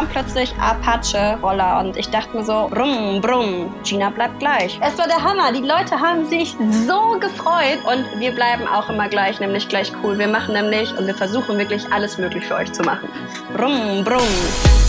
kam 0.00 0.08
plötzlich 0.08 0.54
Apache-Roller 0.58 1.80
und 1.80 1.96
ich 1.96 2.08
dachte 2.08 2.34
mir 2.34 2.42
so, 2.42 2.68
brumm, 2.70 3.20
brumm, 3.20 3.74
Gina 3.84 4.08
bleibt 4.08 4.38
gleich. 4.38 4.80
Es 4.82 4.96
war 4.96 5.06
der 5.06 5.22
Hammer. 5.22 5.52
Die 5.52 5.60
Leute 5.60 6.00
haben 6.00 6.24
sich 6.24 6.56
so 6.86 7.18
gefreut 7.20 7.80
und 7.84 8.18
wir 8.18 8.32
bleiben 8.32 8.66
auch 8.66 8.88
immer 8.88 9.08
gleich, 9.08 9.40
nämlich 9.40 9.68
gleich 9.68 9.92
cool. 10.02 10.18
Wir 10.18 10.28
machen 10.28 10.54
nämlich 10.54 10.96
und 10.96 11.06
wir 11.06 11.14
versuchen 11.14 11.58
wirklich 11.58 11.84
alles 11.92 12.16
möglich 12.16 12.44
für 12.46 12.54
euch 12.54 12.72
zu 12.72 12.82
machen. 12.82 13.10
Brumm, 13.54 14.02
brumm. 14.02 14.79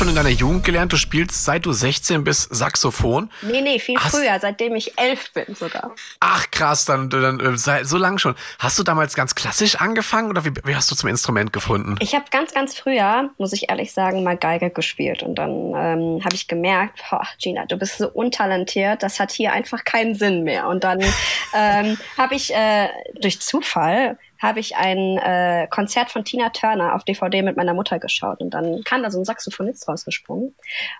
Schon 0.00 0.08
in 0.08 0.14
deiner 0.14 0.30
Jugend 0.30 0.64
gelernt? 0.64 0.94
Du 0.94 0.96
spielst 0.96 1.44
seit 1.44 1.66
du 1.66 1.72
16 1.72 2.24
bist 2.24 2.54
Saxophon? 2.54 3.30
Nee, 3.42 3.60
nee, 3.60 3.78
viel 3.78 3.98
Hast 3.98 4.16
früher, 4.16 4.38
seitdem 4.40 4.74
ich 4.74 4.98
elf 4.98 5.30
bin 5.34 5.54
sogar. 5.54 5.94
Ach 6.20 6.50
krass, 6.50 6.86
dann, 6.86 7.10
dann 7.10 7.38
äh, 7.38 7.84
so 7.84 7.98
lang 7.98 8.16
schon. 8.16 8.34
Hast 8.58 8.78
du 8.78 8.82
damals 8.82 9.14
ganz 9.14 9.34
klassisch 9.34 9.76
angefangen 9.76 10.30
oder 10.30 10.46
wie, 10.46 10.52
wie 10.64 10.74
hast 10.74 10.90
du 10.90 10.94
zum 10.94 11.10
Instrument 11.10 11.52
gefunden? 11.52 11.96
Ich 12.00 12.14
habe 12.14 12.24
ganz, 12.30 12.54
ganz 12.54 12.74
früher, 12.74 13.28
muss 13.36 13.52
ich 13.52 13.68
ehrlich 13.68 13.92
sagen, 13.92 14.24
mal 14.24 14.38
Geige 14.38 14.70
gespielt 14.70 15.22
und 15.22 15.34
dann 15.34 15.50
ähm, 15.50 16.24
habe 16.24 16.34
ich 16.34 16.48
gemerkt, 16.48 17.02
boah, 17.10 17.26
Gina, 17.38 17.66
du 17.66 17.76
bist 17.76 17.98
so 17.98 18.08
untalentiert, 18.08 19.02
das 19.02 19.20
hat 19.20 19.30
hier 19.30 19.52
einfach 19.52 19.84
keinen 19.84 20.14
Sinn 20.14 20.44
mehr. 20.44 20.66
Und 20.68 20.82
dann 20.82 21.00
ähm, 21.54 21.98
habe 22.16 22.36
ich 22.36 22.54
äh, 22.54 22.88
durch 23.20 23.42
Zufall 23.42 24.16
habe 24.40 24.60
ich 24.60 24.76
ein 24.76 25.18
äh, 25.18 25.66
Konzert 25.68 26.10
von 26.10 26.24
Tina 26.24 26.50
Turner 26.50 26.94
auf 26.94 27.04
DVD 27.04 27.42
mit 27.42 27.56
meiner 27.56 27.74
Mutter 27.74 27.98
geschaut 27.98 28.40
und 28.40 28.50
dann 28.50 28.82
kam 28.84 29.02
da 29.02 29.10
so 29.10 29.18
ein 29.18 29.24
Saxophonist 29.24 29.86
rausgesprungen 29.88 30.54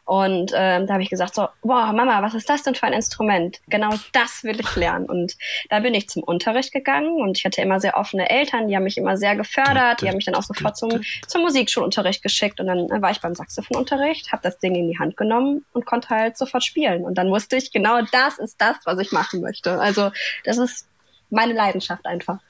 und 0.05 0.53
ähm, 0.55 0.87
da 0.87 0.95
habe 0.95 1.03
ich 1.03 1.11
gesagt 1.11 1.35
so, 1.35 1.49
boah 1.63 1.93
Mama, 1.93 2.23
was 2.23 2.35
ist 2.35 2.49
das 2.49 2.63
denn 2.63 2.75
für 2.75 2.87
ein 2.87 2.93
Instrument? 2.93 3.61
Genau 3.69 3.91
das 4.13 4.45
will 4.45 4.61
ich 4.61 4.77
lernen 4.77 5.07
und 5.07 5.37
da 5.71 5.81
bin 5.81 5.95
ich 5.95 6.09
zum 6.09 6.23
Unterricht 6.23 6.73
gegangen 6.73 7.21
und 7.21 7.39
ich 7.39 7.45
hatte 7.45 7.63
immer 7.63 7.81
sehr 7.81 7.97
offene 7.97 8.29
Eltern, 8.29 8.69
die 8.69 8.77
haben 8.77 8.85
mich 8.85 8.99
immer 8.99 9.17
sehr 9.17 9.37
gefördert, 9.37 10.03
die 10.03 10.09
haben 10.09 10.17
mich 10.17 10.27
dann 10.27 10.35
auch 10.35 10.43
sofort 10.43 10.77
zum, 10.77 11.01
zum 11.27 11.43
Musikschulunterricht 11.43 12.23
geschickt 12.23 12.61
und 12.61 12.67
dann 12.67 12.91
äh, 12.91 13.03
war 13.03 13.11
ich 13.11 13.21
beim 13.21 13.35
Saxophonunterricht, 13.35 14.33
habe 14.33 14.43
das 14.43 14.59
Ding 14.59 14.75
in 14.75 14.89
die 14.89 14.99
Hand 14.99 15.17
genommen 15.17 15.65
und 15.73 15.87
konnte 15.87 16.11
halt 16.11 16.37
sofort 16.37 16.65
spielen 16.65 17.05
und 17.05 17.17
dann 17.17 17.31
wusste 17.31 17.57
ich, 17.57 17.73
genau 17.73 18.03
das 18.13 18.39
ist 18.39 18.61
das, 18.61 18.77
was 18.85 18.99
ich 18.99 19.13
machen 19.13 19.41
möchte. 19.41 19.81
Also 19.81 20.11
das 20.45 20.59
ist 20.59 20.87
meine 21.31 21.55
Leidenschaft 21.55 22.07
einfach. 22.07 22.41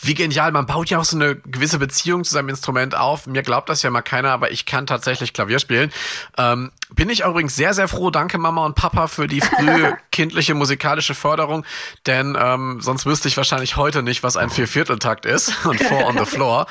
Wie 0.00 0.14
genial, 0.14 0.52
man 0.52 0.66
baut 0.66 0.90
ja 0.90 0.98
auch 0.98 1.04
so 1.04 1.16
eine 1.16 1.36
gewisse 1.36 1.78
Beziehung 1.78 2.24
zu 2.24 2.32
seinem 2.32 2.48
Instrument 2.48 2.94
auf. 2.94 3.26
Mir 3.26 3.42
glaubt 3.42 3.68
das 3.68 3.82
ja 3.82 3.90
mal 3.90 4.02
keiner, 4.02 4.30
aber 4.30 4.50
ich 4.50 4.66
kann 4.66 4.86
tatsächlich 4.86 5.32
Klavier 5.32 5.58
spielen. 5.58 5.92
Ähm, 6.38 6.70
bin 6.92 7.08
ich 7.08 7.24
übrigens 7.24 7.54
sehr, 7.54 7.74
sehr 7.74 7.88
froh. 7.88 8.10
Danke 8.10 8.38
Mama 8.38 8.64
und 8.66 8.74
Papa 8.74 9.06
für 9.06 9.26
die 9.26 9.40
frühe 9.40 9.96
kindliche 10.12 10.54
musikalische 10.54 11.14
Förderung, 11.14 11.64
denn 12.06 12.36
ähm, 12.40 12.80
sonst 12.80 13.06
wüsste 13.06 13.28
ich 13.28 13.36
wahrscheinlich 13.36 13.76
heute 13.76 14.02
nicht, 14.02 14.22
was 14.22 14.36
ein 14.36 14.50
Viervierteltakt 14.50 15.24
ist 15.26 15.64
und 15.64 15.80
Four 15.80 16.06
on 16.06 16.18
the 16.18 16.24
Floor, 16.24 16.66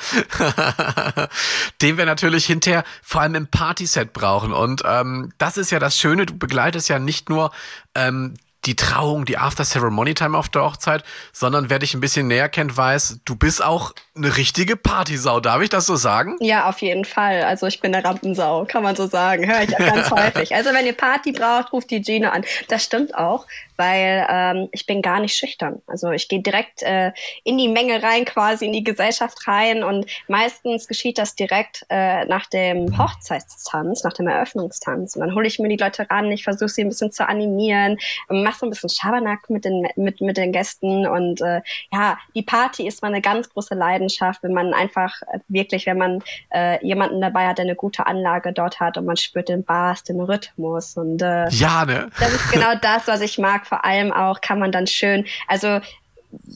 den 1.82 1.96
wir 1.96 2.06
natürlich 2.06 2.46
hinterher 2.46 2.84
vor 3.02 3.22
allem 3.22 3.34
im 3.34 3.46
Partyset 3.46 4.12
brauchen. 4.12 4.52
Und 4.52 4.82
ähm, 4.84 5.32
das 5.38 5.56
ist 5.56 5.70
ja 5.70 5.78
das 5.78 5.98
Schöne, 5.98 6.26
du 6.26 6.36
begleitest 6.36 6.88
ja 6.88 6.98
nicht 6.98 7.28
nur 7.28 7.50
ähm, 7.94 8.34
die 8.66 8.76
Trauung, 8.76 9.24
die 9.24 9.38
After-Ceremony-Time 9.38 10.36
auf 10.36 10.48
der 10.48 10.62
Hochzeit, 10.62 11.04
sondern 11.32 11.70
wer 11.70 11.78
dich 11.78 11.94
ein 11.94 12.00
bisschen 12.00 12.26
näher 12.26 12.48
kennt, 12.48 12.76
weiß, 12.76 13.20
du 13.24 13.36
bist 13.36 13.64
auch 13.64 13.92
eine 14.20 14.36
richtige 14.36 14.76
Partysau. 14.76 15.40
Darf 15.40 15.62
ich 15.62 15.70
das 15.70 15.86
so 15.86 15.96
sagen? 15.96 16.36
Ja, 16.40 16.68
auf 16.68 16.80
jeden 16.80 17.04
Fall. 17.04 17.42
Also 17.42 17.66
ich 17.66 17.80
bin 17.80 17.94
eine 17.94 18.04
Rampensau, 18.04 18.66
kann 18.66 18.82
man 18.82 18.94
so 18.94 19.06
sagen. 19.06 19.46
Höre 19.46 19.62
ich 19.62 19.76
ganz 19.76 20.10
häufig. 20.10 20.54
Also 20.54 20.70
wenn 20.72 20.86
ihr 20.86 20.92
Party 20.96 21.32
braucht, 21.32 21.72
ruft 21.72 21.90
die 21.90 22.02
Gina 22.02 22.30
an. 22.30 22.44
Das 22.68 22.84
stimmt 22.84 23.14
auch, 23.14 23.46
weil 23.76 24.26
ähm, 24.28 24.68
ich 24.72 24.86
bin 24.86 25.00
gar 25.00 25.20
nicht 25.20 25.34
schüchtern. 25.34 25.80
Also 25.86 26.10
ich 26.10 26.28
gehe 26.28 26.40
direkt 26.40 26.82
äh, 26.82 27.12
in 27.44 27.56
die 27.56 27.68
Menge 27.68 28.02
rein, 28.02 28.24
quasi 28.24 28.66
in 28.66 28.72
die 28.72 28.84
Gesellschaft 28.84 29.46
rein 29.46 29.82
und 29.82 30.06
meistens 30.28 30.86
geschieht 30.86 31.16
das 31.16 31.34
direkt 31.34 31.86
äh, 31.88 32.26
nach 32.26 32.46
dem 32.46 32.98
Hochzeitstanz, 32.98 34.04
nach 34.04 34.12
dem 34.12 34.28
Eröffnungstanz. 34.28 35.16
Und 35.16 35.22
dann 35.22 35.34
hole 35.34 35.46
ich 35.46 35.58
mir 35.58 35.68
die 35.68 35.76
Leute 35.76 36.08
ran, 36.10 36.30
ich 36.30 36.44
versuche 36.44 36.68
sie 36.68 36.82
ein 36.82 36.90
bisschen 36.90 37.10
zu 37.10 37.26
animieren, 37.26 37.98
mache 38.28 38.58
so 38.58 38.66
ein 38.66 38.70
bisschen 38.70 38.90
Schabernack 38.90 39.48
mit 39.48 39.64
den, 39.64 39.88
mit, 39.96 40.20
mit 40.20 40.36
den 40.36 40.52
Gästen 40.52 41.06
und 41.06 41.40
äh, 41.40 41.62
ja, 41.90 42.18
die 42.34 42.42
Party 42.42 42.86
ist 42.86 43.00
mal 43.00 43.08
eine 43.08 43.22
ganz 43.22 43.48
große 43.48 43.74
Leidenschaft, 43.74 44.09
wenn 44.42 44.52
man 44.52 44.74
einfach 44.74 45.22
äh, 45.32 45.38
wirklich, 45.48 45.86
wenn 45.86 45.98
man 45.98 46.22
äh, 46.52 46.84
jemanden 46.84 47.20
dabei 47.20 47.46
hat, 47.46 47.58
der 47.58 47.64
eine 47.64 47.76
gute 47.76 48.06
Anlage 48.06 48.52
dort 48.52 48.80
hat 48.80 48.98
und 48.98 49.06
man 49.06 49.16
spürt 49.16 49.48
den 49.48 49.64
Bass, 49.64 50.04
den 50.04 50.20
Rhythmus 50.20 50.96
und 50.96 51.22
äh, 51.22 51.48
ja, 51.50 51.84
ne? 51.84 52.10
das 52.18 52.32
ist 52.32 52.52
genau 52.52 52.74
das, 52.80 53.06
was 53.06 53.20
ich 53.20 53.38
mag 53.38 53.66
vor 53.66 53.84
allem 53.84 54.12
auch 54.12 54.40
kann 54.40 54.58
man 54.58 54.72
dann 54.72 54.86
schön, 54.86 55.26
also 55.48 55.80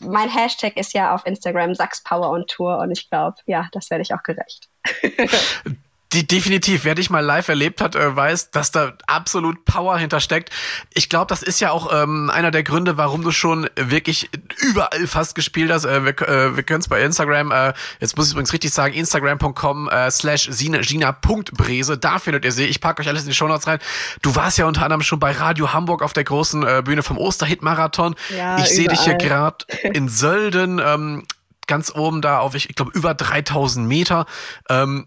mein 0.01 0.29
Hashtag 0.29 0.77
ist 0.77 0.95
ja 0.95 1.15
auf 1.15 1.27
Instagram 1.27 1.75
Sachs 1.75 2.03
Power 2.03 2.31
on 2.31 2.47
Tour 2.47 2.79
und 2.79 2.93
ich 2.93 3.11
glaube, 3.11 3.37
ja, 3.47 3.69
das 3.73 3.91
werde 3.91 4.03
ich 4.03 4.15
auch 4.15 4.23
gerecht. 4.23 4.69
Die, 6.15 6.27
definitiv, 6.27 6.85
wer 6.85 6.95
dich 6.95 7.11
mal 7.11 7.21
live 7.21 7.49
erlebt 7.49 7.81
hat, 7.81 7.97
äh, 7.97 8.15
weiß, 8.15 8.51
dass 8.51 8.71
da 8.71 8.93
absolut 9.07 9.65
Power 9.65 9.99
hintersteckt. 9.99 10.51
Ich 10.93 11.09
glaube, 11.09 11.27
das 11.27 11.43
ist 11.43 11.61
ja 11.61 11.71
auch 11.71 11.93
ähm, 11.93 12.31
einer 12.31 12.51
der 12.51 12.63
Gründe, 12.63 12.97
warum 12.97 13.23
du 13.23 13.33
schon 13.33 13.69
wirklich 13.77 14.31
überall 14.61 15.07
fast 15.07 15.35
gespielt 15.35 15.71
hast. 15.71 15.85
Äh, 15.85 16.05
wir 16.05 16.15
äh, 16.23 16.57
wir 16.57 16.63
können 16.63 16.81
es 16.81 16.89
bei 16.89 17.03
Instagram, 17.03 17.51
äh, 17.51 17.73
jetzt 18.01 18.17
muss 18.17 18.27
ich 18.27 18.33
übrigens 18.33 18.53
richtig 18.53 18.73
sagen, 18.73 18.95
instagram.com 18.95 19.89
äh, 19.89 20.11
slash 20.11 20.49
gina.brese, 20.51 21.99
da 21.99 22.19
findet 22.19 22.45
ihr 22.45 22.53
sie. 22.53 22.65
Ich 22.65 22.81
packe 22.81 23.03
euch 23.03 23.09
alles 23.09 23.23
in 23.23 23.29
die 23.29 23.35
Shownotes 23.35 23.67
rein. 23.67 23.79
Du 24.23 24.35
warst 24.35 24.59
ja 24.59 24.67
unter 24.67 24.83
anderem 24.83 25.03
schon 25.03 25.19
bei 25.19 25.33
Radio 25.33 25.73
Hamburg 25.73 26.03
auf 26.03 26.13
der 26.13 26.25
großen 26.25 26.67
äh, 26.67 26.83
Bühne 26.85 27.03
vom 27.03 27.19
Osterhit-Marathon. 27.19 28.15
Ja, 28.37 28.59
ich 28.59 28.67
sehe 28.67 28.89
dich 28.89 29.01
hier 29.01 29.15
gerade 29.15 29.65
in 29.83 30.09
Sölden, 30.09 30.81
ähm, 30.85 31.27
ganz 31.67 31.93
oben 31.95 32.21
da 32.23 32.39
auf, 32.39 32.55
ich, 32.55 32.71
ich 32.71 32.77
glaube, 32.77 32.93
über 32.95 33.15
3000 33.15 33.87
Meter. 33.87 34.27
Ähm, 34.69 35.07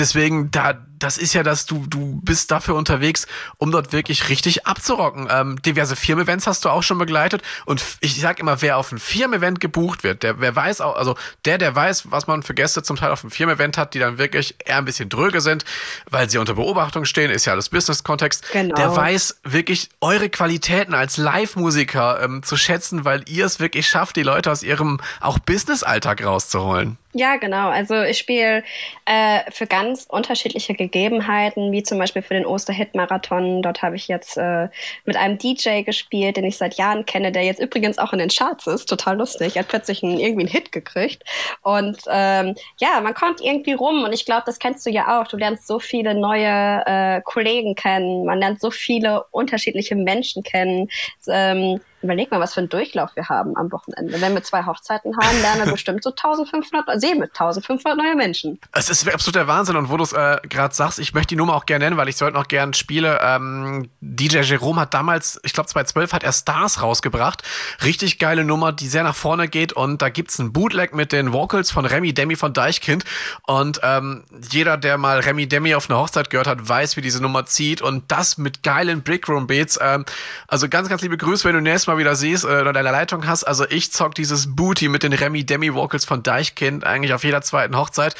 deswegen, 0.00 0.50
da, 0.50 0.86
das 1.00 1.18
ist 1.18 1.34
ja 1.34 1.42
das, 1.42 1.66
du, 1.66 1.86
du 1.88 2.20
bist 2.22 2.50
dafür 2.50 2.76
unterwegs, 2.76 3.26
um 3.58 3.72
dort 3.72 3.92
wirklich 3.92 4.28
richtig 4.28 4.66
abzurocken. 4.66 5.28
Ähm, 5.30 5.60
diverse 5.62 5.96
Firmen-Events 5.96 6.46
hast 6.46 6.64
du 6.64 6.68
auch 6.68 6.82
schon 6.82 6.98
begleitet. 6.98 7.42
Und 7.64 7.82
ich 8.00 8.20
sag 8.20 8.38
immer, 8.38 8.62
wer 8.62 8.76
auf 8.76 8.92
ein 8.92 8.98
Firmen-Event 8.98 9.60
gebucht 9.60 10.04
wird, 10.04 10.22
der, 10.22 10.40
wer 10.40 10.54
weiß 10.54 10.80
auch, 10.80 10.96
also 10.96 11.16
der, 11.44 11.58
der 11.58 11.74
weiß, 11.74 12.10
was 12.10 12.26
man 12.26 12.42
für 12.42 12.54
Gäste 12.54 12.82
zum 12.82 12.96
Teil 12.96 13.10
auf 13.10 13.24
einem 13.24 13.30
Firmen-Event 13.30 13.78
hat, 13.78 13.94
die 13.94 13.98
dann 13.98 14.18
wirklich 14.18 14.54
eher 14.64 14.76
ein 14.76 14.84
bisschen 14.84 15.08
dröge 15.08 15.40
sind, 15.40 15.64
weil 16.08 16.28
sie 16.28 16.38
unter 16.38 16.54
Beobachtung 16.54 17.04
stehen, 17.06 17.30
ist 17.30 17.46
ja 17.46 17.54
alles 17.54 17.70
Business-Kontext. 17.70 18.52
Genau. 18.52 18.76
Der 18.76 18.94
weiß 18.94 19.40
wirklich 19.44 19.88
eure 20.00 20.28
Qualitäten 20.28 20.94
als 20.94 21.16
Live-Musiker 21.16 22.22
ähm, 22.22 22.42
zu 22.42 22.56
schätzen, 22.56 23.04
weil 23.04 23.24
ihr 23.26 23.46
es 23.46 23.58
wirklich 23.58 23.88
schafft, 23.88 24.16
die 24.16 24.22
Leute 24.22 24.50
aus 24.52 24.62
ihrem 24.62 25.00
auch 25.20 25.38
Business-Alltag 25.38 26.24
rauszuholen. 26.24 26.98
Ja, 27.12 27.36
genau. 27.36 27.70
Also 27.70 28.00
ich 28.02 28.18
spiele 28.18 28.62
äh, 29.04 29.40
für 29.50 29.66
ganz 29.66 30.06
unterschiedliche 30.08 30.74
Gegebenheiten, 30.90 31.72
wie 31.72 31.82
zum 31.82 31.98
Beispiel 31.98 32.22
für 32.22 32.34
den 32.34 32.46
Osterhit-Marathon. 32.46 33.62
Dort 33.62 33.82
habe 33.82 33.96
ich 33.96 34.08
jetzt 34.08 34.36
äh, 34.36 34.68
mit 35.04 35.16
einem 35.16 35.38
DJ 35.38 35.82
gespielt, 35.82 36.36
den 36.36 36.44
ich 36.44 36.56
seit 36.56 36.74
Jahren 36.74 37.06
kenne, 37.06 37.32
der 37.32 37.44
jetzt 37.44 37.60
übrigens 37.60 37.98
auch 37.98 38.12
in 38.12 38.18
den 38.18 38.28
Charts 38.28 38.66
ist. 38.66 38.86
Total 38.86 39.16
lustig. 39.16 39.56
Er 39.56 39.62
hat 39.62 39.68
plötzlich 39.68 40.02
einen, 40.02 40.18
irgendwie 40.18 40.42
einen 40.42 40.52
Hit 40.52 40.72
gekriegt. 40.72 41.22
Und 41.62 41.98
ähm, 42.10 42.54
ja, 42.78 43.00
man 43.00 43.14
kommt 43.14 43.40
irgendwie 43.40 43.72
rum 43.72 44.04
und 44.04 44.12
ich 44.12 44.24
glaube, 44.24 44.42
das 44.46 44.58
kennst 44.58 44.84
du 44.84 44.90
ja 44.90 45.20
auch. 45.20 45.28
Du 45.28 45.36
lernst 45.36 45.66
so 45.66 45.78
viele 45.78 46.14
neue 46.14 46.82
äh, 46.86 47.20
Kollegen 47.22 47.74
kennen. 47.74 48.24
Man 48.24 48.38
lernt 48.38 48.60
so 48.60 48.70
viele 48.70 49.24
unterschiedliche 49.30 49.94
Menschen 49.94 50.42
kennen. 50.42 50.88
Ähm, 51.28 51.80
Überleg 52.02 52.30
mal, 52.30 52.40
was 52.40 52.54
für 52.54 52.60
einen 52.60 52.70
Durchlauf 52.70 53.10
wir 53.14 53.28
haben 53.28 53.56
am 53.56 53.70
Wochenende. 53.72 54.20
Wenn 54.20 54.32
wir 54.32 54.42
zwei 54.42 54.64
Hochzeiten 54.64 55.16
haben, 55.18 55.40
lernen 55.42 55.66
wir 55.66 55.72
bestimmt 55.72 56.02
so 56.02 56.10
1500, 56.10 56.98
sehen 56.98 57.18
wir 57.18 57.24
1500 57.24 57.98
neue 57.98 58.16
Menschen. 58.16 58.58
Es 58.72 58.88
ist 58.88 59.06
absolut 59.12 59.34
der 59.34 59.46
Wahnsinn. 59.46 59.76
Und 59.76 59.90
wo 59.90 59.98
du 59.98 60.04
es 60.04 60.12
äh, 60.14 60.38
gerade 60.48 60.74
sagst, 60.74 60.98
ich 60.98 61.12
möchte 61.12 61.28
die 61.28 61.36
Nummer 61.36 61.54
auch 61.54 61.66
gerne 61.66 61.84
nennen, 61.84 61.96
weil 61.98 62.08
ich 62.08 62.14
es 62.14 62.22
heute 62.22 62.34
noch 62.34 62.48
gerne 62.48 62.72
spiele. 62.72 63.20
Ähm, 63.22 63.90
DJ 64.00 64.38
Jerome 64.38 64.80
hat 64.80 64.94
damals, 64.94 65.40
ich 65.42 65.52
glaube 65.52 65.68
2012 65.68 66.12
hat 66.14 66.22
er 66.22 66.32
Stars 66.32 66.80
rausgebracht. 66.80 67.42
Richtig 67.84 68.18
geile 68.18 68.44
Nummer, 68.44 68.72
die 68.72 68.88
sehr 68.88 69.02
nach 69.02 69.14
vorne 69.14 69.48
geht. 69.48 69.74
Und 69.74 70.00
da 70.00 70.08
gibt's 70.08 70.38
ein 70.38 70.52
Bootleg 70.52 70.94
mit 70.94 71.12
den 71.12 71.34
Vocals 71.34 71.70
von 71.70 71.84
Remy 71.84 72.14
Demi 72.14 72.36
von 72.36 72.54
Deichkind. 72.54 73.04
Und 73.46 73.80
ähm, 73.82 74.24
jeder, 74.50 74.78
der 74.78 74.96
mal 74.96 75.20
Remy 75.20 75.48
Demi 75.48 75.74
auf 75.74 75.90
einer 75.90 75.98
Hochzeit 75.98 76.30
gehört 76.30 76.46
hat, 76.46 76.66
weiß, 76.66 76.96
wie 76.96 77.02
diese 77.02 77.20
Nummer 77.20 77.44
zieht. 77.44 77.82
Und 77.82 78.10
das 78.10 78.38
mit 78.38 78.62
geilen 78.62 79.02
Brickroom 79.02 79.46
Beats. 79.46 79.78
Ähm, 79.82 80.06
also 80.48 80.66
ganz, 80.68 80.88
ganz 80.88 81.02
liebe 81.02 81.18
Grüße, 81.18 81.44
wenn 81.44 81.54
du 81.54 81.60
nächstes 81.60 81.89
Mal 81.90 81.98
wieder 81.98 82.14
siehst 82.14 82.44
äh, 82.44 82.60
oder 82.60 82.72
deine 82.72 82.92
Leitung 82.92 83.26
hast. 83.26 83.42
Also 83.44 83.66
ich 83.68 83.92
zock 83.92 84.14
dieses 84.14 84.54
Booty 84.54 84.88
mit 84.88 85.02
den 85.02 85.12
Remy 85.12 85.44
Demi 85.44 85.74
Vocals 85.74 86.04
von 86.04 86.22
Deichkind 86.22 86.84
eigentlich 86.84 87.12
auf 87.12 87.24
jeder 87.24 87.42
zweiten 87.42 87.76
Hochzeit, 87.76 88.14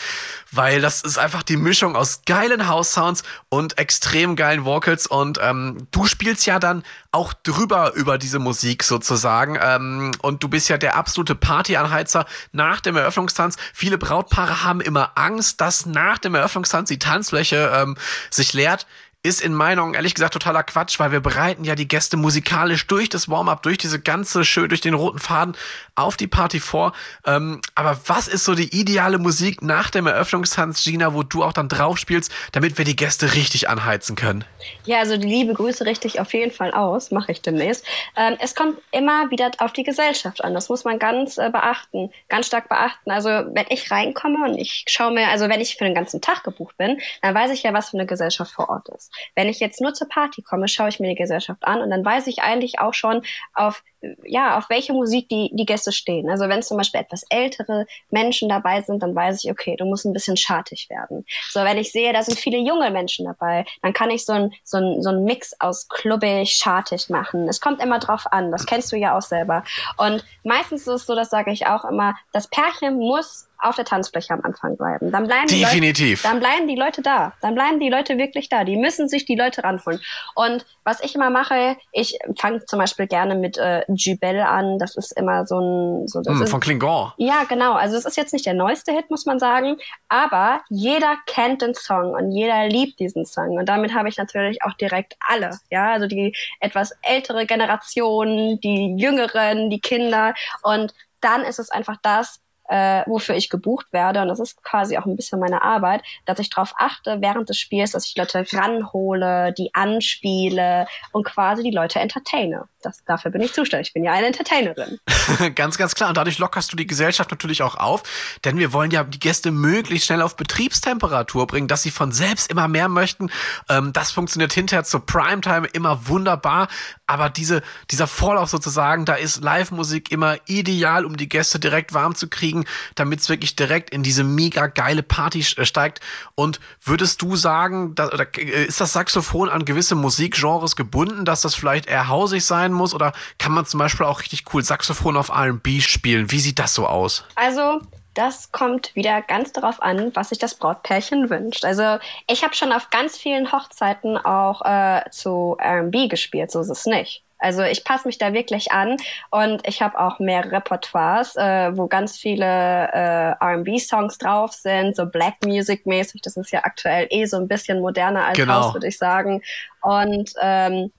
weil 0.50 0.80
das 0.80 1.02
ist 1.02 1.18
einfach 1.18 1.44
die 1.44 1.56
Mischung 1.56 1.94
aus 1.94 2.22
geilen 2.26 2.66
House 2.66 2.92
Sounds 2.92 3.22
und 3.48 3.78
extrem 3.78 4.34
geilen 4.34 4.64
Vocals 4.64 5.06
und 5.06 5.38
ähm, 5.40 5.86
du 5.92 6.06
spielst 6.06 6.46
ja 6.46 6.58
dann 6.58 6.82
auch 7.12 7.32
drüber 7.32 7.92
über 7.94 8.18
diese 8.18 8.40
Musik 8.40 8.82
sozusagen 8.82 9.56
ähm, 9.62 10.12
und 10.20 10.42
du 10.42 10.48
bist 10.48 10.68
ja 10.68 10.76
der 10.76 10.96
absolute 10.96 11.36
Partyanheizer 11.36 12.26
nach 12.50 12.80
dem 12.80 12.96
Eröffnungstanz. 12.96 13.56
Viele 13.72 13.98
Brautpaare 13.98 14.64
haben 14.64 14.80
immer 14.80 15.12
Angst, 15.14 15.60
dass 15.60 15.86
nach 15.86 16.18
dem 16.18 16.34
Eröffnungstanz 16.34 16.88
die 16.88 16.98
Tanzfläche 16.98 17.72
ähm, 17.74 17.96
sich 18.30 18.52
leert 18.52 18.86
ist 19.22 19.42
in 19.42 19.52
meinen 19.52 19.78
Augen 19.78 19.94
ehrlich 19.94 20.14
gesagt 20.14 20.32
totaler 20.32 20.62
Quatsch, 20.62 20.98
weil 20.98 21.12
wir 21.12 21.20
bereiten 21.20 21.64
ja 21.64 21.74
die 21.74 21.86
Gäste 21.86 22.16
musikalisch 22.16 22.86
durch 22.86 23.10
das 23.10 23.28
Warm-up, 23.28 23.62
durch 23.62 23.76
diese 23.76 24.00
ganze 24.00 24.46
schön, 24.46 24.70
durch 24.70 24.80
den 24.80 24.94
roten 24.94 25.18
Faden 25.18 25.56
auf 25.94 26.16
die 26.16 26.26
Party 26.26 26.58
vor. 26.58 26.92
Ähm, 27.26 27.60
aber 27.74 28.00
was 28.06 28.28
ist 28.28 28.44
so 28.44 28.54
die 28.54 28.74
ideale 28.78 29.18
Musik 29.18 29.60
nach 29.60 29.90
dem 29.90 30.06
Eröffnungstanz, 30.06 30.82
Gina, 30.82 31.12
wo 31.12 31.22
du 31.22 31.44
auch 31.44 31.52
dann 31.52 31.68
drauf 31.68 31.98
spielst, 31.98 32.32
damit 32.52 32.78
wir 32.78 32.86
die 32.86 32.96
Gäste 32.96 33.34
richtig 33.34 33.68
anheizen 33.68 34.16
können? 34.16 34.44
Ja, 34.84 35.00
also 35.00 35.18
die 35.18 35.28
liebe 35.28 35.52
Grüße 35.52 35.84
richte 35.84 36.08
ich 36.08 36.18
auf 36.18 36.32
jeden 36.32 36.50
Fall 36.50 36.72
aus, 36.72 37.10
mache 37.10 37.32
ich 37.32 37.42
demnächst. 37.42 37.84
Ähm, 38.16 38.36
es 38.40 38.54
kommt 38.54 38.78
immer 38.90 39.30
wieder 39.30 39.50
auf 39.58 39.74
die 39.74 39.84
Gesellschaft 39.84 40.42
an. 40.42 40.54
Das 40.54 40.70
muss 40.70 40.84
man 40.84 40.98
ganz 40.98 41.36
äh, 41.36 41.50
beachten, 41.50 42.10
ganz 42.30 42.46
stark 42.46 42.70
beachten. 42.70 43.10
Also 43.10 43.28
wenn 43.28 43.66
ich 43.68 43.90
reinkomme 43.90 44.48
und 44.48 44.56
ich 44.56 44.86
schaue 44.88 45.12
mir, 45.12 45.28
also 45.28 45.50
wenn 45.50 45.60
ich 45.60 45.76
für 45.76 45.84
den 45.84 45.94
ganzen 45.94 46.22
Tag 46.22 46.42
gebucht 46.42 46.78
bin, 46.78 46.98
dann 47.20 47.34
weiß 47.34 47.50
ich 47.50 47.62
ja, 47.62 47.74
was 47.74 47.90
für 47.90 47.98
eine 47.98 48.06
Gesellschaft 48.06 48.52
vor 48.52 48.70
Ort 48.70 48.88
ist. 48.88 49.09
Wenn 49.34 49.48
ich 49.48 49.60
jetzt 49.60 49.80
nur 49.80 49.94
zur 49.94 50.08
Party 50.08 50.42
komme, 50.42 50.68
schaue 50.68 50.88
ich 50.88 51.00
mir 51.00 51.08
die 51.08 51.14
Gesellschaft 51.14 51.64
an 51.64 51.80
und 51.80 51.90
dann 51.90 52.04
weiß 52.04 52.26
ich 52.26 52.42
eigentlich 52.42 52.78
auch 52.78 52.94
schon, 52.94 53.22
auf 53.54 53.82
ja, 54.24 54.56
auf 54.56 54.70
welche 54.70 54.92
Musik 54.92 55.28
die, 55.28 55.50
die 55.52 55.66
Gäste 55.66 55.92
stehen. 55.92 56.30
Also 56.30 56.48
wenn 56.48 56.62
zum 56.62 56.76
Beispiel 56.76 57.00
etwas 57.00 57.24
ältere 57.28 57.86
Menschen 58.10 58.48
dabei 58.48 58.82
sind, 58.82 59.02
dann 59.02 59.14
weiß 59.14 59.44
ich, 59.44 59.50
okay, 59.50 59.76
du 59.76 59.84
musst 59.84 60.04
ein 60.04 60.12
bisschen 60.12 60.36
schartig 60.36 60.88
werden. 60.88 61.26
So, 61.50 61.60
wenn 61.60 61.78
ich 61.78 61.92
sehe, 61.92 62.12
da 62.12 62.22
sind 62.22 62.38
viele 62.38 62.58
junge 62.58 62.90
Menschen 62.90 63.26
dabei, 63.26 63.66
dann 63.82 63.92
kann 63.92 64.10
ich 64.10 64.24
so 64.24 64.32
ein, 64.32 64.52
so 64.64 64.78
ein, 64.78 65.02
so 65.02 65.10
ein 65.10 65.24
Mix 65.24 65.54
aus 65.60 65.88
klubbig, 65.88 66.50
schartig 66.50 67.10
machen. 67.10 67.48
Es 67.48 67.60
kommt 67.60 67.82
immer 67.82 67.98
drauf 67.98 68.24
an, 68.30 68.50
das 68.50 68.66
kennst 68.66 68.90
du 68.92 68.96
ja 68.96 69.16
auch 69.16 69.22
selber. 69.22 69.64
Und 69.96 70.24
meistens 70.44 70.82
ist 70.82 70.88
es 70.88 71.06
so, 71.06 71.14
das 71.14 71.30
sage 71.30 71.52
ich 71.52 71.66
auch 71.66 71.84
immer, 71.84 72.14
das 72.32 72.48
Pärchen 72.48 72.96
muss 72.96 73.50
auf 73.62 73.76
der 73.76 73.84
Tanzfläche 73.84 74.32
am 74.32 74.40
Anfang 74.42 74.76
bleiben. 74.76 75.10
Dann 75.12 75.26
bleiben 75.26 75.48
Definitiv. 75.48 76.22
Die 76.22 76.26
Leute, 76.26 76.34
dann 76.34 76.40
bleiben 76.40 76.68
die 76.68 76.76
Leute 76.76 77.02
da. 77.02 77.32
Dann 77.40 77.54
bleiben 77.54 77.80
die 77.80 77.88
Leute 77.88 78.18
wirklich 78.18 78.48
da. 78.48 78.64
Die 78.64 78.76
müssen 78.76 79.08
sich 79.08 79.26
die 79.26 79.36
Leute 79.36 79.62
ranholen. 79.64 80.00
Und 80.34 80.64
was 80.84 81.00
ich 81.02 81.14
immer 81.14 81.30
mache, 81.30 81.76
ich 81.92 82.18
fange 82.38 82.64
zum 82.64 82.78
Beispiel 82.78 83.06
gerne 83.06 83.34
mit 83.34 83.58
äh, 83.58 83.84
Jubel 83.96 84.40
an. 84.40 84.78
Das 84.78 84.96
ist 84.96 85.12
immer 85.12 85.46
so 85.46 85.58
ein... 85.58 86.08
So, 86.08 86.20
das 86.20 86.38
mm, 86.38 86.42
ist, 86.42 86.50
von 86.50 86.60
Klingon. 86.60 87.12
Ja, 87.16 87.44
genau. 87.48 87.74
Also 87.74 87.96
es 87.96 88.04
ist 88.04 88.16
jetzt 88.16 88.32
nicht 88.32 88.46
der 88.46 88.54
neueste 88.54 88.92
Hit, 88.92 89.10
muss 89.10 89.26
man 89.26 89.38
sagen. 89.38 89.76
Aber 90.08 90.60
jeder 90.68 91.16
kennt 91.26 91.62
den 91.62 91.74
Song 91.74 92.12
und 92.12 92.32
jeder 92.32 92.68
liebt 92.68 93.00
diesen 93.00 93.24
Song. 93.26 93.58
Und 93.58 93.68
damit 93.68 93.94
habe 93.94 94.08
ich 94.08 94.16
natürlich 94.16 94.62
auch 94.64 94.74
direkt 94.74 95.16
alle. 95.26 95.58
Ja, 95.70 95.92
also 95.92 96.06
die 96.06 96.34
etwas 96.60 96.92
ältere 97.02 97.46
Generation, 97.46 98.58
die 98.60 98.94
Jüngeren, 98.96 99.70
die 99.70 99.80
Kinder. 99.80 100.34
Und 100.62 100.94
dann 101.20 101.42
ist 101.42 101.58
es 101.58 101.70
einfach 101.70 101.96
das, 102.02 102.40
äh, 102.70 103.02
wofür 103.06 103.34
ich 103.34 103.50
gebucht 103.50 103.86
werde. 103.90 104.22
Und 104.22 104.28
das 104.28 104.38
ist 104.38 104.62
quasi 104.62 104.96
auch 104.96 105.04
ein 105.04 105.16
bisschen 105.16 105.40
meine 105.40 105.62
Arbeit, 105.62 106.02
dass 106.24 106.38
ich 106.38 106.50
darauf 106.50 106.72
achte 106.78 107.20
während 107.20 107.48
des 107.48 107.58
Spiels, 107.58 107.92
dass 107.92 108.06
ich 108.06 108.16
Leute 108.16 108.44
ranhole, 108.52 109.52
die 109.52 109.74
anspiele 109.74 110.86
und 111.12 111.24
quasi 111.24 111.64
die 111.64 111.72
Leute 111.72 111.98
entertaine. 111.98 112.68
Das, 112.82 113.04
dafür 113.04 113.30
bin 113.30 113.42
ich 113.42 113.52
zuständig. 113.52 113.88
Ich 113.88 113.94
bin 113.94 114.04
ja 114.04 114.12
eine 114.12 114.26
Entertainerin. 114.26 114.98
ganz, 115.54 115.76
ganz 115.76 115.94
klar. 115.94 116.08
Und 116.08 116.16
dadurch 116.16 116.38
lockerst 116.38 116.72
du 116.72 116.76
die 116.76 116.86
Gesellschaft 116.86 117.30
natürlich 117.30 117.62
auch 117.62 117.76
auf, 117.76 118.02
denn 118.44 118.58
wir 118.58 118.72
wollen 118.72 118.90
ja 118.90 119.04
die 119.04 119.18
Gäste 119.18 119.50
möglichst 119.50 120.06
schnell 120.06 120.22
auf 120.22 120.36
Betriebstemperatur 120.36 121.46
bringen, 121.46 121.68
dass 121.68 121.82
sie 121.82 121.90
von 121.90 122.12
selbst 122.12 122.50
immer 122.50 122.68
mehr 122.68 122.88
möchten. 122.88 123.30
Ähm, 123.68 123.92
das 123.92 124.12
funktioniert 124.12 124.52
hinterher 124.52 124.84
zur 124.84 125.04
Primetime 125.04 125.66
immer 125.68 126.08
wunderbar. 126.08 126.68
Aber 127.06 127.28
diese, 127.28 127.62
dieser 127.90 128.06
Vorlauf 128.06 128.50
sozusagen, 128.50 129.04
da 129.04 129.14
ist 129.14 129.42
Live-Musik 129.42 130.12
immer 130.12 130.36
ideal, 130.46 131.04
um 131.04 131.16
die 131.16 131.28
Gäste 131.28 131.58
direkt 131.58 131.92
warm 131.92 132.14
zu 132.14 132.28
kriegen, 132.28 132.64
damit 132.94 133.20
es 133.20 133.28
wirklich 133.28 133.56
direkt 133.56 133.90
in 133.90 134.02
diese 134.02 134.22
mega 134.22 134.68
geile 134.68 135.02
Party 135.02 135.44
äh, 135.56 135.64
steigt. 135.64 136.00
Und 136.34 136.60
würdest 136.82 137.20
du 137.20 137.36
sagen, 137.36 137.92
oder 137.92 138.26
äh, 138.38 138.64
ist 138.64 138.80
das 138.80 138.92
Saxophon 138.92 139.48
an 139.48 139.64
gewisse 139.64 139.96
Musikgenres 139.96 140.76
gebunden, 140.76 141.24
dass 141.24 141.40
das 141.40 141.54
vielleicht 141.54 141.86
eher 141.86 142.08
hausig 142.08 142.44
sein 142.44 142.69
muss? 142.72 142.94
Oder 142.94 143.12
kann 143.38 143.52
man 143.52 143.66
zum 143.66 143.78
Beispiel 143.78 144.06
auch 144.06 144.20
richtig 144.20 144.44
cool 144.52 144.62
Saxophon 144.62 145.16
auf 145.16 145.28
R&B 145.28 145.80
spielen? 145.80 146.30
Wie 146.30 146.40
sieht 146.40 146.58
das 146.58 146.74
so 146.74 146.86
aus? 146.86 147.24
Also 147.34 147.80
das 148.14 148.50
kommt 148.52 148.94
wieder 148.96 149.22
ganz 149.22 149.52
darauf 149.52 149.80
an, 149.80 150.10
was 150.14 150.30
sich 150.30 150.38
das 150.38 150.54
Brautpärchen 150.54 151.30
wünscht. 151.30 151.64
Also 151.64 151.98
ich 152.26 152.42
habe 152.42 152.54
schon 152.54 152.72
auf 152.72 152.90
ganz 152.90 153.16
vielen 153.16 153.52
Hochzeiten 153.52 154.16
auch 154.18 154.62
äh, 154.64 155.08
zu 155.10 155.56
R&B 155.58 156.08
gespielt, 156.08 156.50
so 156.50 156.60
ist 156.60 156.70
es 156.70 156.86
nicht. 156.86 157.22
Also 157.40 157.62
ich 157.62 157.84
passe 157.84 158.06
mich 158.06 158.18
da 158.18 158.34
wirklich 158.34 158.70
an 158.70 158.96
und 159.30 159.66
ich 159.66 159.80
habe 159.80 159.98
auch 159.98 160.18
mehr 160.18 160.52
Repertoires, 160.52 161.36
äh, 161.36 161.74
wo 161.74 161.86
ganz 161.86 162.18
viele 162.18 162.44
äh, 162.44 163.32
R&B-Songs 163.40 164.18
drauf 164.18 164.52
sind, 164.52 164.94
so 164.94 165.06
Black 165.06 165.36
Music-mäßig. 165.44 166.20
Das 166.20 166.36
ist 166.36 166.52
ja 166.52 166.60
aktuell 166.64 167.06
eh 167.08 167.24
so 167.24 167.38
ein 167.38 167.48
bisschen 167.48 167.80
moderner 167.80 168.26
als 168.26 168.36
genau. 168.36 168.54
Haus, 168.64 168.74
würde 168.74 168.88
ich 168.88 168.98
sagen. 168.98 169.42
Und 169.80 170.34
ähm, 170.42 170.92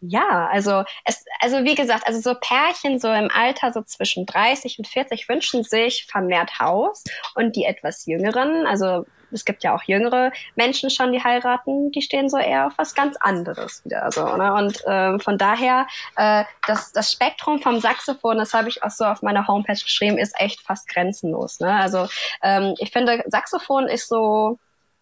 ja, 0.00 0.48
also 0.48 0.84
es, 1.04 1.24
also 1.40 1.64
wie 1.64 1.74
gesagt, 1.74 2.06
also 2.06 2.20
so 2.20 2.38
Pärchen 2.38 2.98
so 2.98 3.10
im 3.10 3.30
Alter 3.32 3.72
so 3.72 3.82
zwischen 3.82 4.26
30 4.26 4.78
und 4.78 4.86
40 4.86 5.28
wünschen 5.28 5.64
sich 5.64 6.06
vermehrt 6.10 6.58
Haus 6.58 7.02
und 7.34 7.56
die 7.56 7.64
etwas 7.64 8.06
jüngeren, 8.06 8.66
also 8.66 9.06
es 9.32 9.44
gibt 9.44 9.64
ja 9.64 9.74
auch 9.74 9.82
jüngere 9.84 10.32
Menschen 10.54 10.90
schon, 10.90 11.12
die 11.12 11.22
heiraten, 11.22 11.90
die 11.90 12.02
stehen 12.02 12.28
so 12.28 12.38
eher 12.38 12.66
auf 12.68 12.74
was 12.76 12.94
ganz 12.94 13.16
anderes 13.18 13.84
wieder. 13.84 14.10
So, 14.12 14.24
ne? 14.36 14.54
Und 14.54 14.82
ähm, 14.86 15.20
von 15.20 15.38
daher, 15.38 15.86
äh, 16.16 16.44
das, 16.66 16.92
das 16.92 17.12
Spektrum 17.12 17.60
vom 17.60 17.80
Saxophon, 17.80 18.38
das 18.38 18.54
habe 18.54 18.68
ich 18.68 18.82
auch 18.82 18.90
so 18.90 19.04
auf 19.04 19.22
meiner 19.22 19.46
Homepage 19.48 19.74
geschrieben, 19.74 20.18
ist 20.18 20.38
echt 20.38 20.60
fast 20.60 20.88
grenzenlos. 20.88 21.60
Ne? 21.60 21.72
Also 21.72 22.08
ähm, 22.42 22.74
ich 22.78 22.92
finde, 22.92 23.24
Saxophon 23.26 23.88
ist 23.88 24.08
so, 24.08 24.58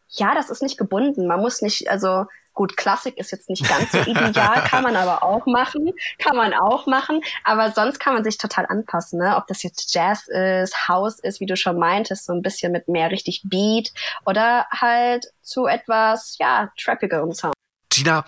ja, 0.09 0.35
das 0.35 0.51
ist 0.51 0.63
nicht 0.63 0.79
gebunden. 0.79 1.27
Man 1.27 1.41
muss 1.41 1.61
nicht, 1.61 1.91
also 1.91 2.27
Gut, 2.55 2.77
Klassik 2.77 3.19
ist 3.19 3.33
jetzt 3.33 3.51
nicht 3.51 3.69
ganz 3.69 3.91
so 3.91 3.99
ideal, 4.07 4.63
kann 4.63 4.85
man 4.85 4.97
aber 4.97 5.23
auch 5.23 5.45
machen, 5.47 5.93
kann 6.19 6.37
man 6.37 6.55
auch 6.55 6.87
machen, 6.87 7.21
aber 7.43 7.73
sonst 7.73 7.99
kann 7.99 8.15
man 8.15 8.23
sich 8.23 8.39
total 8.39 8.67
anpassen, 8.67 9.19
ne? 9.19 9.37
ob 9.37 9.47
das 9.49 9.63
jetzt 9.63 9.93
Jazz 9.93 10.29
ist, 10.29 10.89
House 10.89 11.19
ist, 11.19 11.41
wie 11.41 11.47
du 11.47 11.57
schon 11.57 11.79
meintest, 11.79 12.27
so 12.27 12.33
ein 12.33 12.43
bisschen 12.43 12.73
mit 12.73 12.89
mehr 12.89 13.11
richtig 13.11 13.43
Beat 13.45 13.93
oder 14.25 14.67
halt 14.71 15.27
zu 15.43 15.67
etwas, 15.67 16.37
ja, 16.39 16.71
trappigerem 16.81 17.33
Sound. 17.33 17.55
Gina, 17.91 18.25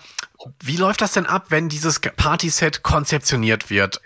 wie 0.61 0.77
läuft 0.77 1.01
das 1.01 1.13
denn 1.13 1.25
ab, 1.25 1.47
wenn 1.49 1.69
dieses 1.69 1.99
Partyset 1.99 2.83
konzeptioniert 2.83 3.69
wird? 3.69 4.01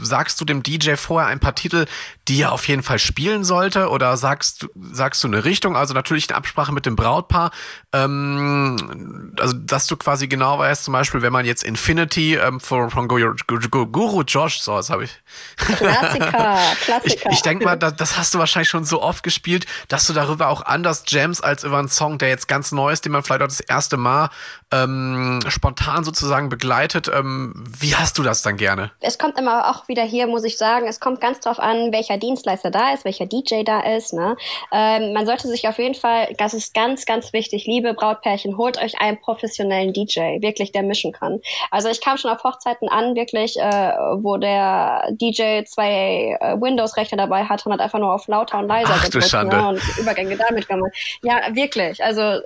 Sagst 0.00 0.40
du 0.40 0.44
dem 0.44 0.62
DJ 0.62 0.94
vorher 0.94 1.28
ein 1.28 1.40
paar 1.40 1.54
Titel, 1.54 1.86
die 2.28 2.42
er 2.42 2.52
auf 2.52 2.66
jeden 2.68 2.82
Fall 2.82 2.98
spielen 2.98 3.44
sollte? 3.44 3.90
Oder 3.90 4.16
sagst, 4.16 4.66
sagst 4.74 5.22
du 5.22 5.28
eine 5.28 5.44
Richtung? 5.44 5.76
Also 5.76 5.94
natürlich 5.94 6.28
in 6.28 6.34
Absprache 6.34 6.72
mit 6.72 6.86
dem 6.86 6.96
Brautpaar. 6.96 7.50
Ähm, 7.92 9.34
also, 9.38 9.54
dass 9.54 9.86
du 9.86 9.96
quasi 9.96 10.28
genau 10.28 10.58
weißt, 10.58 10.84
zum 10.84 10.92
Beispiel, 10.92 11.22
wenn 11.22 11.32
man 11.32 11.44
jetzt 11.44 11.62
Infinity 11.62 12.36
ähm, 12.36 12.60
von, 12.60 12.90
von 12.90 13.08
Guru, 13.08 13.34
Guru 13.46 14.22
Josh, 14.22 14.60
so, 14.60 14.76
das 14.76 14.90
habe 14.90 15.04
ich. 15.04 15.22
Klassiker, 15.56 16.58
Klassiker. 16.80 17.30
Ich, 17.30 17.36
ich 17.36 17.42
denke 17.42 17.64
mal, 17.64 17.76
das, 17.76 17.96
das 17.96 18.16
hast 18.16 18.34
du 18.34 18.38
wahrscheinlich 18.38 18.68
schon 18.68 18.84
so 18.84 19.02
oft 19.02 19.22
gespielt, 19.22 19.66
dass 19.88 20.06
du 20.06 20.12
darüber 20.12 20.48
auch 20.48 20.62
anders 20.62 21.04
jams 21.06 21.40
als 21.40 21.64
über 21.64 21.78
einen 21.78 21.88
Song, 21.88 22.18
der 22.18 22.28
jetzt 22.28 22.48
ganz 22.48 22.72
neu 22.72 22.92
ist, 22.92 23.04
den 23.04 23.12
man 23.12 23.22
vielleicht 23.22 23.42
auch 23.42 23.48
das 23.48 23.60
erste 23.60 23.96
Mal 23.96 24.30
ähm, 24.72 25.40
spontan 25.48 26.04
sozusagen 26.04 26.48
begleitet. 26.48 27.10
Ähm, 27.12 27.64
wie 27.78 27.94
hast 27.94 28.18
du 28.18 28.22
das 28.22 28.42
dann 28.42 28.56
gerne? 28.56 28.90
Es 29.00 29.18
kommt 29.18 29.38
immer 29.38 29.65
auch 29.70 29.88
wieder 29.88 30.02
hier, 30.02 30.26
muss 30.26 30.44
ich 30.44 30.58
sagen, 30.58 30.86
es 30.86 31.00
kommt 31.00 31.20
ganz 31.20 31.40
drauf 31.40 31.58
an, 31.58 31.92
welcher 31.92 32.18
Dienstleister 32.18 32.70
da 32.70 32.92
ist, 32.92 33.04
welcher 33.04 33.26
DJ 33.26 33.62
da 33.62 33.80
ist. 33.80 34.12
Ne? 34.12 34.36
Ähm, 34.72 35.12
man 35.12 35.26
sollte 35.26 35.48
sich 35.48 35.66
auf 35.68 35.78
jeden 35.78 35.94
Fall, 35.94 36.34
das 36.38 36.54
ist 36.54 36.74
ganz, 36.74 37.06
ganz 37.06 37.32
wichtig, 37.32 37.66
liebe 37.66 37.94
Brautpärchen, 37.94 38.58
holt 38.58 38.78
euch 38.78 39.00
einen 39.00 39.18
professionellen 39.18 39.92
DJ, 39.92 40.40
wirklich, 40.42 40.72
der 40.72 40.82
mischen 40.82 41.12
kann. 41.12 41.40
Also 41.70 41.88
ich 41.88 42.00
kam 42.00 42.18
schon 42.18 42.30
auf 42.30 42.44
Hochzeiten 42.44 42.88
an, 42.88 43.14
wirklich, 43.14 43.56
äh, 43.58 43.92
wo 44.16 44.36
der 44.36 45.08
DJ 45.12 45.64
zwei 45.64 46.36
äh, 46.40 46.60
Windows-Rechner 46.60 47.16
dabei 47.16 47.44
hatte 47.44 47.68
und 47.68 47.72
hat 47.72 47.80
einfach 47.80 47.98
nur 47.98 48.12
auf 48.12 48.26
lauter 48.28 48.58
und 48.58 48.68
leiser 48.68 48.92
Ach, 48.94 49.04
gedrückt 49.04 49.32
ne? 49.32 49.68
und 49.68 49.98
Übergänge 49.98 50.36
damit 50.36 50.68
gemacht. 50.68 50.92
Ja, 51.22 51.54
wirklich. 51.54 52.02
Also 52.02 52.40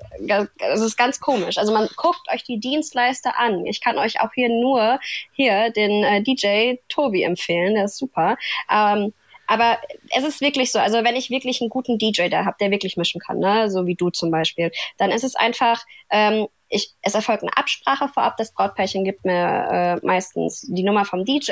es 0.59 0.81
ist 0.81 0.97
ganz 0.97 1.21
komisch. 1.21 1.59
Also 1.59 1.73
man 1.73 1.89
guckt 1.97 2.21
guckt 2.21 2.33
euch 2.33 2.45
die 2.45 2.59
Dienstleister 2.59 3.39
an. 3.39 3.67
Ich 3.67 3.81
kann 3.81 3.99
euch 3.99 4.21
auch 4.21 4.33
hier 4.35 4.49
nur 4.49 4.99
hier 5.33 5.71
den 5.71 6.05
äh, 6.05 6.23
DJ 6.23 6.77
Tobi 6.89 7.10
empfehlen, 7.15 7.75
der 7.75 7.85
ist 7.85 7.99
super. 7.99 8.37
Ähm, 8.71 9.13
aber 9.51 9.79
es 10.11 10.23
ist 10.23 10.41
wirklich 10.41 10.71
so, 10.71 10.79
also 10.79 11.03
wenn 11.03 11.17
ich 11.17 11.29
wirklich 11.29 11.61
einen 11.61 11.71
guten 11.71 11.99
DJ 11.99 12.29
da 12.29 12.45
habe, 12.45 12.57
der 12.61 12.71
wirklich 12.71 12.97
mischen 12.97 13.21
kann, 13.21 13.41
ne, 13.41 13.69
so 13.69 13.85
wie 13.85 13.97
du 13.97 14.11
zum 14.11 14.31
Beispiel, 14.31 14.71
dann 14.97 15.11
ist 15.11 15.25
es 15.25 15.35
einfach, 15.35 15.85
ähm, 16.09 16.47
ich, 16.69 16.95
es 17.03 17.17
erfolgt 17.17 17.43
eine 17.43 17.57
Absprache 17.57 18.07
vorab. 18.07 18.37
Das 18.37 18.53
Brautpärchen 18.53 19.03
gibt 19.03 19.25
mir 19.25 20.01
äh, 20.03 20.07
meistens 20.07 20.61
die 20.69 20.85
Nummer 20.85 21.05
vom 21.05 21.25
DJ, 21.25 21.51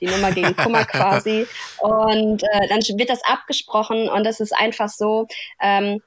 die 0.00 0.06
Nummer 0.06 0.32
gegen 0.32 0.56
Kummer 0.56 0.84
quasi. 0.84 1.46
Und 1.78 2.42
äh, 2.42 2.66
dann 2.68 2.80
wird 2.80 3.08
das 3.08 3.24
abgesprochen 3.24 4.08
und 4.08 4.26
es 4.26 4.40
ist 4.40 4.52
einfach 4.52 4.88
so, 4.88 5.28
ähm, 5.60 6.02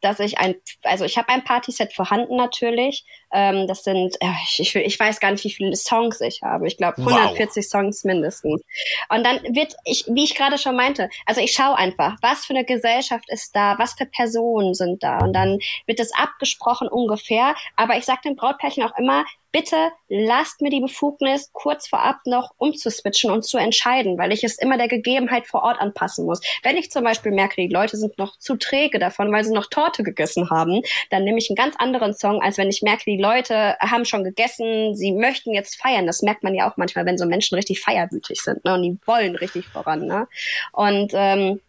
dass 0.00 0.20
ich 0.20 0.38
ein, 0.38 0.54
also 0.82 1.04
ich 1.04 1.18
habe 1.18 1.28
ein 1.28 1.44
Partyset 1.44 1.92
vorhanden 1.92 2.36
natürlich. 2.36 3.04
Ähm, 3.32 3.66
das 3.66 3.84
sind, 3.84 4.16
äh, 4.20 4.32
ich, 4.58 4.74
ich 4.74 4.98
weiß 4.98 5.20
gar 5.20 5.30
nicht, 5.30 5.44
wie 5.44 5.50
viele 5.50 5.76
Songs 5.76 6.20
ich 6.20 6.42
habe. 6.42 6.66
Ich 6.66 6.76
glaube 6.76 6.98
140 6.98 7.64
wow. 7.64 7.70
Songs 7.70 8.04
mindestens. 8.04 8.62
Und 9.08 9.24
dann 9.24 9.42
wird 9.54 9.74
ich, 9.84 10.04
wie 10.08 10.24
ich 10.24 10.34
gerade 10.34 10.58
schon 10.58 10.76
meinte, 10.76 11.08
also 11.26 11.40
ich 11.40 11.52
schaue 11.52 11.76
einfach, 11.76 12.16
was 12.22 12.46
für 12.46 12.54
eine 12.54 12.64
Gesellschaft 12.64 13.30
ist 13.30 13.54
da, 13.54 13.78
was 13.78 13.94
für 13.94 14.06
Personen 14.06 14.74
sind 14.74 15.02
da. 15.02 15.18
Und 15.18 15.32
dann 15.32 15.58
wird 15.86 16.00
es 16.00 16.14
abgesprochen 16.14 16.88
ungefähr. 16.88 17.54
Aber 17.76 17.96
ich 17.96 18.04
sage 18.04 18.20
den 18.24 18.36
Brautpärchen 18.36 18.82
auch 18.82 18.96
immer, 18.98 19.24
bitte 19.52 19.90
lasst 20.08 20.60
mir 20.60 20.70
die 20.70 20.80
Befugnis, 20.80 21.50
kurz 21.52 21.88
vorab 21.88 22.18
noch 22.24 22.52
umzuswitchen 22.58 23.30
und 23.30 23.44
zu 23.44 23.58
entscheiden, 23.58 24.18
weil 24.18 24.32
ich 24.32 24.44
es 24.44 24.58
immer 24.58 24.78
der 24.78 24.88
Gegebenheit 24.88 25.46
vor 25.46 25.62
Ort 25.62 25.80
anpassen 25.80 26.26
muss. 26.26 26.40
Wenn 26.62 26.76
ich 26.76 26.90
zum 26.90 27.04
Beispiel 27.04 27.32
merke, 27.32 27.56
die 27.56 27.72
Leute 27.72 27.96
sind 27.96 28.18
noch 28.18 28.38
zu 28.38 28.56
träge 28.56 28.98
davon, 28.98 29.32
weil 29.32 29.44
sie 29.44 29.52
noch 29.52 29.66
Torte 29.66 30.02
gegessen 30.02 30.50
haben, 30.50 30.82
dann 31.10 31.24
nehme 31.24 31.38
ich 31.38 31.50
einen 31.50 31.56
ganz 31.56 31.76
anderen 31.78 32.14
Song, 32.14 32.42
als 32.42 32.58
wenn 32.58 32.68
ich 32.68 32.82
merke, 32.82 33.04
die 33.06 33.20
Leute 33.20 33.76
haben 33.80 34.04
schon 34.04 34.24
gegessen, 34.24 34.94
sie 34.94 35.12
möchten 35.12 35.52
jetzt 35.52 35.80
feiern. 35.80 36.06
Das 36.06 36.22
merkt 36.22 36.42
man 36.42 36.54
ja 36.54 36.70
auch 36.70 36.76
manchmal, 36.76 37.06
wenn 37.06 37.18
so 37.18 37.26
Menschen 37.26 37.54
richtig 37.56 37.80
feierwütig 37.80 38.40
sind 38.40 38.64
ne? 38.64 38.74
und 38.74 38.82
die 38.82 38.98
wollen 39.06 39.36
richtig 39.36 39.66
voran. 39.66 40.06
Ne? 40.06 40.28
Und 40.72 41.12
ähm, 41.14 41.60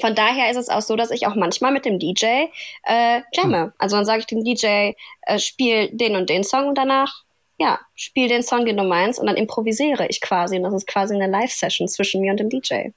von 0.00 0.14
daher 0.14 0.50
ist 0.50 0.56
es 0.56 0.68
auch 0.68 0.82
so, 0.82 0.96
dass 0.96 1.10
ich 1.10 1.26
auch 1.26 1.34
manchmal 1.34 1.72
mit 1.72 1.84
dem 1.84 1.98
DJ 1.98 2.46
äh, 2.84 3.22
jamme. 3.32 3.62
Hm. 3.62 3.72
Also 3.78 3.96
dann 3.96 4.04
sage 4.04 4.20
ich 4.20 4.26
dem 4.26 4.44
DJ, 4.44 4.92
äh, 5.22 5.38
spiel 5.38 5.90
den 5.92 6.16
und 6.16 6.30
den 6.30 6.44
Song 6.44 6.68
und 6.68 6.78
danach 6.78 7.24
ja, 7.60 7.80
spiel 7.96 8.28
den 8.28 8.44
Song, 8.44 8.64
den 8.64 8.76
du 8.76 8.84
meinst, 8.84 9.18
und 9.18 9.26
dann 9.26 9.34
improvisiere 9.34 10.06
ich 10.06 10.20
quasi. 10.20 10.56
Und 10.56 10.62
das 10.62 10.74
ist 10.74 10.86
quasi 10.86 11.14
eine 11.14 11.26
Live-Session 11.26 11.88
zwischen 11.88 12.20
mir 12.20 12.30
und 12.30 12.38
dem 12.38 12.48
DJ. 12.48 12.90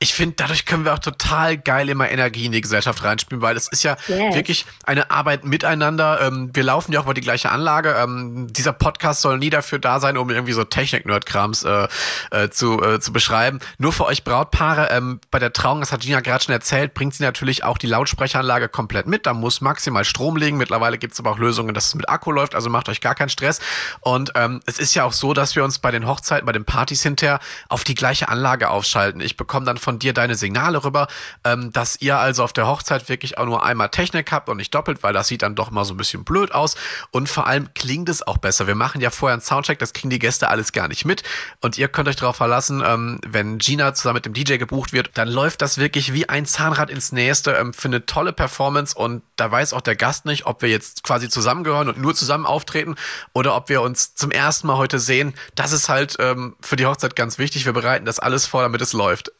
Ich 0.00 0.12
finde, 0.12 0.34
dadurch 0.36 0.66
können 0.66 0.84
wir 0.84 0.92
auch 0.92 0.98
total 0.98 1.56
geil 1.56 1.88
immer 1.88 2.10
Energie 2.10 2.46
in 2.46 2.52
die 2.52 2.60
Gesellschaft 2.60 3.04
reinspielen, 3.04 3.42
weil 3.42 3.56
es 3.56 3.68
ist 3.68 3.84
ja 3.84 3.96
yes. 4.08 4.34
wirklich 4.34 4.66
eine 4.84 5.12
Arbeit 5.12 5.44
miteinander. 5.44 6.20
Ähm, 6.20 6.50
wir 6.52 6.64
laufen 6.64 6.92
ja 6.92 6.98
auch 6.98 7.04
über 7.04 7.14
die 7.14 7.20
gleiche 7.20 7.50
Anlage. 7.50 7.94
Ähm, 7.96 8.48
dieser 8.50 8.72
Podcast 8.72 9.20
soll 9.20 9.38
nie 9.38 9.50
dafür 9.50 9.78
da 9.78 10.00
sein, 10.00 10.16
um 10.16 10.30
irgendwie 10.30 10.52
so 10.52 10.64
Technik-Nerd-Krams 10.64 11.62
äh, 11.62 11.86
äh, 12.32 12.50
zu, 12.50 12.82
äh, 12.82 12.98
zu 12.98 13.12
beschreiben. 13.12 13.60
Nur 13.78 13.92
für 13.92 14.06
euch 14.06 14.24
Brautpaare, 14.24 14.88
ähm, 14.90 15.20
bei 15.30 15.38
der 15.38 15.52
Trauung, 15.52 15.78
das 15.78 15.92
hat 15.92 16.00
Gina 16.00 16.20
gerade 16.20 16.42
schon 16.42 16.52
erzählt, 16.52 16.92
bringt 16.92 17.14
sie 17.14 17.22
natürlich 17.22 17.62
auch 17.62 17.78
die 17.78 17.86
Lautsprecheranlage 17.86 18.68
komplett 18.68 19.06
mit. 19.06 19.26
Da 19.26 19.32
muss 19.32 19.60
maximal 19.60 20.04
Strom 20.04 20.36
liegen. 20.36 20.56
Mittlerweile 20.56 20.98
gibt 20.98 21.12
es 21.12 21.20
aber 21.20 21.30
auch 21.30 21.38
Lösungen, 21.38 21.72
dass 21.72 21.86
es 21.86 21.94
mit 21.94 22.08
Akku 22.08 22.32
läuft, 22.32 22.56
also 22.56 22.68
macht 22.68 22.88
euch 22.88 23.00
gar 23.00 23.14
keinen 23.14 23.28
Stress. 23.28 23.60
Und 24.00 24.07
ähm, 24.34 24.60
es 24.64 24.78
ist 24.78 24.94
ja 24.94 25.04
auch 25.04 25.12
so, 25.12 25.34
dass 25.34 25.54
wir 25.54 25.64
uns 25.64 25.78
bei 25.80 25.90
den 25.90 26.06
Hochzeiten, 26.06 26.46
bei 26.46 26.52
den 26.52 26.64
Partys 26.64 27.02
hinterher 27.02 27.40
auf 27.68 27.84
die 27.84 27.94
gleiche 27.94 28.28
Anlage 28.28 28.70
aufschalten. 28.70 29.20
Ich 29.20 29.36
bekomme 29.36 29.66
dann 29.66 29.76
von 29.76 29.98
dir 29.98 30.14
deine 30.14 30.34
Signale 30.34 30.82
rüber, 30.82 31.08
ähm, 31.44 31.72
dass 31.72 32.00
ihr 32.00 32.16
also 32.18 32.42
auf 32.44 32.54
der 32.54 32.66
Hochzeit 32.66 33.08
wirklich 33.10 33.36
auch 33.36 33.44
nur 33.44 33.64
einmal 33.64 33.90
Technik 33.90 34.32
habt 34.32 34.48
und 34.48 34.56
nicht 34.56 34.74
doppelt, 34.74 35.02
weil 35.02 35.12
das 35.12 35.28
sieht 35.28 35.42
dann 35.42 35.54
doch 35.54 35.70
mal 35.70 35.84
so 35.84 35.92
ein 35.92 35.98
bisschen 35.98 36.24
blöd 36.24 36.52
aus. 36.52 36.76
Und 37.10 37.28
vor 37.28 37.46
allem 37.46 37.74
klingt 37.74 38.08
es 38.08 38.26
auch 38.26 38.38
besser. 38.38 38.66
Wir 38.66 38.74
machen 38.74 39.00
ja 39.00 39.10
vorher 39.10 39.34
einen 39.34 39.42
Soundcheck, 39.42 39.78
das 39.78 39.92
kriegen 39.92 40.10
die 40.10 40.18
Gäste 40.18 40.48
alles 40.48 40.72
gar 40.72 40.88
nicht 40.88 41.04
mit. 41.04 41.22
Und 41.60 41.76
ihr 41.76 41.88
könnt 41.88 42.08
euch 42.08 42.16
darauf 42.16 42.36
verlassen, 42.36 42.82
ähm, 42.86 43.20
wenn 43.26 43.58
Gina 43.58 43.92
zusammen 43.92 44.14
mit 44.16 44.26
dem 44.26 44.32
DJ 44.32 44.56
gebucht 44.56 44.94
wird, 44.94 45.10
dann 45.18 45.28
läuft 45.28 45.60
das 45.60 45.76
wirklich 45.76 46.14
wie 46.14 46.28
ein 46.28 46.46
Zahnrad 46.46 46.88
ins 46.88 47.12
Nächste 47.12 47.52
ähm, 47.52 47.74
für 47.74 47.88
eine 47.88 48.06
tolle 48.06 48.32
Performance. 48.32 48.96
Und 48.96 49.22
da 49.36 49.50
weiß 49.50 49.74
auch 49.74 49.82
der 49.82 49.96
Gast 49.96 50.24
nicht, 50.24 50.46
ob 50.46 50.62
wir 50.62 50.70
jetzt 50.70 51.02
quasi 51.02 51.28
zusammengehören 51.28 51.88
und 51.88 51.98
nur 51.98 52.14
zusammen 52.14 52.46
auftreten 52.46 52.94
oder 53.32 53.54
ob 53.54 53.68
wir 53.68 53.82
uns 53.82 53.97
uns 53.98 54.14
zum 54.14 54.30
ersten 54.30 54.66
Mal 54.68 54.76
heute 54.76 54.98
sehen, 54.98 55.34
das 55.54 55.72
ist 55.72 55.88
halt 55.88 56.16
ähm, 56.20 56.56
für 56.60 56.76
die 56.76 56.86
Hochzeit 56.86 57.16
ganz 57.16 57.38
wichtig. 57.38 57.66
Wir 57.66 57.72
bereiten 57.72 58.04
das 58.04 58.18
alles 58.18 58.46
vor, 58.46 58.62
damit 58.62 58.80
es 58.80 58.92
läuft. 58.92 59.32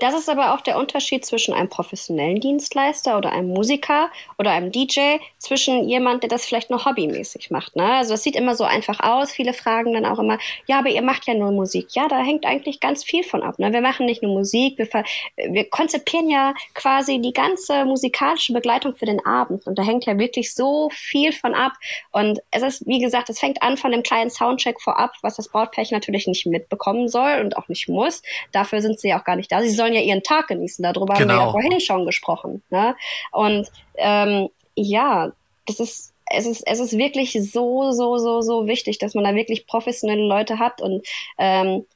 Das 0.00 0.14
ist 0.14 0.28
aber 0.28 0.54
auch 0.54 0.60
der 0.60 0.78
Unterschied 0.78 1.24
zwischen 1.24 1.54
einem 1.54 1.68
professionellen 1.68 2.40
Dienstleister 2.40 3.18
oder 3.18 3.32
einem 3.32 3.48
Musiker 3.48 4.10
oder 4.38 4.50
einem 4.52 4.70
DJ, 4.72 5.18
zwischen 5.38 5.88
jemand, 5.88 6.22
der 6.22 6.28
das 6.28 6.44
vielleicht 6.44 6.70
nur 6.70 6.84
hobbymäßig 6.84 7.50
macht. 7.50 7.76
Ne? 7.76 7.84
Also 7.84 8.12
das 8.14 8.22
sieht 8.22 8.36
immer 8.36 8.54
so 8.54 8.64
einfach 8.64 9.00
aus. 9.00 9.30
Viele 9.30 9.52
fragen 9.52 9.92
dann 9.92 10.04
auch 10.04 10.18
immer, 10.18 10.38
ja, 10.66 10.78
aber 10.78 10.88
ihr 10.88 11.02
macht 11.02 11.26
ja 11.26 11.34
nur 11.34 11.52
Musik. 11.52 11.88
Ja, 11.90 12.08
da 12.08 12.18
hängt 12.18 12.44
eigentlich 12.44 12.80
ganz 12.80 13.04
viel 13.04 13.22
von 13.22 13.42
ab. 13.42 13.58
Ne? 13.58 13.72
Wir 13.72 13.80
machen 13.80 14.06
nicht 14.06 14.22
nur 14.22 14.32
Musik, 14.32 14.78
wir, 14.78 14.88
wir 15.36 15.70
konzipieren 15.70 16.28
ja 16.28 16.54
quasi 16.74 17.20
die 17.20 17.32
ganze 17.32 17.84
musikalische 17.84 18.52
Begleitung 18.52 18.96
für 18.96 19.06
den 19.06 19.24
Abend. 19.24 19.66
Und 19.66 19.78
da 19.78 19.82
hängt 19.82 20.06
ja 20.06 20.18
wirklich 20.18 20.54
so 20.54 20.90
viel 20.92 21.32
von 21.32 21.54
ab. 21.54 21.72
Und 22.10 22.40
es 22.50 22.62
ist, 22.62 22.86
wie 22.86 22.98
gesagt, 22.98 23.30
es 23.30 23.38
fängt 23.38 23.62
an 23.62 23.76
von 23.76 23.92
dem 23.92 24.02
kleinen 24.02 24.30
Soundcheck 24.30 24.80
vorab, 24.80 25.12
was 25.22 25.36
das 25.36 25.48
Brautpärchen 25.48 25.96
natürlich 25.96 26.26
nicht 26.26 26.46
mitbekommen 26.46 27.08
soll 27.08 27.40
und 27.40 27.56
auch 27.56 27.68
nicht 27.68 27.88
muss. 27.88 28.22
Dafür 28.52 28.80
sind 28.80 28.98
sie 28.98 29.08
ja 29.08 29.20
auch 29.20 29.24
gar 29.24 29.36
nicht 29.36 29.52
da 29.52 29.55
ja, 29.56 29.62
sie 29.62 29.74
sollen 29.74 29.94
ja 29.94 30.00
ihren 30.00 30.22
Tag 30.22 30.48
genießen. 30.48 30.82
Darüber 30.82 31.14
genau. 31.14 31.20
haben 31.20 31.28
wir 31.28 31.34
ja 31.34 31.40
genau. 31.40 31.52
vorhin 31.52 31.80
schon 31.80 32.06
gesprochen. 32.06 32.62
Ne? 32.70 32.96
Und 33.32 33.68
ähm, 33.96 34.48
ja, 34.74 35.32
das 35.66 35.80
ist 35.80 36.12
es 36.28 36.44
ist, 36.44 36.66
es 36.66 36.80
ist 36.80 36.98
wirklich 36.98 37.32
so, 37.32 37.92
so, 37.92 38.18
so, 38.18 38.40
so 38.40 38.66
wichtig, 38.66 38.98
dass 38.98 39.14
man 39.14 39.22
da 39.24 39.34
wirklich 39.34 39.66
professionelle 39.66 40.26
Leute 40.26 40.58
hat 40.58 40.82
und 40.82 41.06
ähm, 41.38 41.86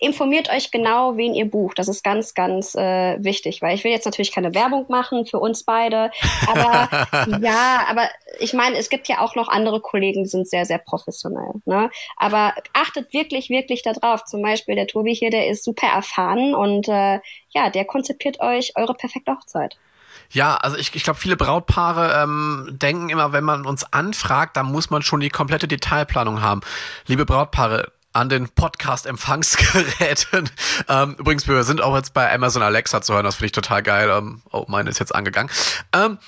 informiert 0.00 0.50
euch 0.50 0.70
genau, 0.70 1.16
wen 1.16 1.34
ihr 1.34 1.48
bucht. 1.48 1.78
Das 1.78 1.86
ist 1.86 2.02
ganz, 2.02 2.34
ganz 2.34 2.74
äh, 2.74 3.22
wichtig, 3.22 3.62
weil 3.62 3.74
ich 3.74 3.84
will 3.84 3.92
jetzt 3.92 4.06
natürlich 4.06 4.32
keine 4.32 4.54
Werbung 4.54 4.86
machen 4.88 5.26
für 5.26 5.38
uns 5.38 5.62
beide, 5.62 6.10
aber 6.46 6.88
ja, 7.40 7.84
aber 7.88 8.08
ich 8.38 8.54
meine, 8.54 8.78
es 8.78 8.88
gibt 8.88 9.08
ja 9.08 9.20
auch 9.20 9.36
noch 9.36 9.48
andere 9.48 9.80
Kollegen, 9.80 10.24
die 10.24 10.28
sind 10.28 10.48
sehr, 10.48 10.64
sehr 10.64 10.78
professionell. 10.78 11.52
Ne? 11.66 11.90
Aber 12.16 12.54
achtet 12.72 13.12
wirklich, 13.12 13.50
wirklich 13.50 13.82
darauf. 13.82 14.24
Zum 14.24 14.42
Beispiel 14.42 14.74
der 14.74 14.86
Tobi 14.86 15.14
hier, 15.14 15.30
der 15.30 15.48
ist 15.48 15.64
super 15.64 15.88
erfahren 15.88 16.54
und 16.54 16.88
äh, 16.88 17.20
ja, 17.50 17.70
der 17.70 17.84
konzipiert 17.84 18.40
euch 18.40 18.72
eure 18.76 18.94
perfekte 18.94 19.32
Hochzeit. 19.32 19.76
Ja, 20.30 20.56
also 20.56 20.76
ich, 20.76 20.94
ich 20.94 21.02
glaube, 21.02 21.18
viele 21.18 21.36
Brautpaare 21.36 22.22
ähm, 22.22 22.68
denken 22.70 23.10
immer, 23.10 23.32
wenn 23.32 23.44
man 23.44 23.66
uns 23.66 23.92
anfragt, 23.92 24.56
dann 24.56 24.66
muss 24.66 24.88
man 24.88 25.02
schon 25.02 25.20
die 25.20 25.28
komplette 25.28 25.66
Detailplanung 25.66 26.40
haben. 26.40 26.60
Liebe 27.06 27.26
Brautpaare, 27.26 27.92
an 28.12 28.28
den 28.28 28.48
Podcast-Empfangsgeräten. 28.48 30.50
Ähm, 30.88 31.14
übrigens, 31.18 31.46
wir 31.46 31.62
sind 31.62 31.82
auch 31.82 31.94
jetzt 31.94 32.14
bei 32.14 32.32
Amazon 32.32 32.62
Alexa 32.62 33.02
zu 33.02 33.14
hören, 33.14 33.24
das 33.24 33.36
finde 33.36 33.46
ich 33.46 33.52
total 33.52 33.82
geil. 33.82 34.10
Ähm, 34.10 34.42
oh, 34.50 34.64
meine 34.66 34.90
ist 34.90 34.98
jetzt 34.98 35.14
angegangen. 35.14 35.50
Ähm, 35.92 36.18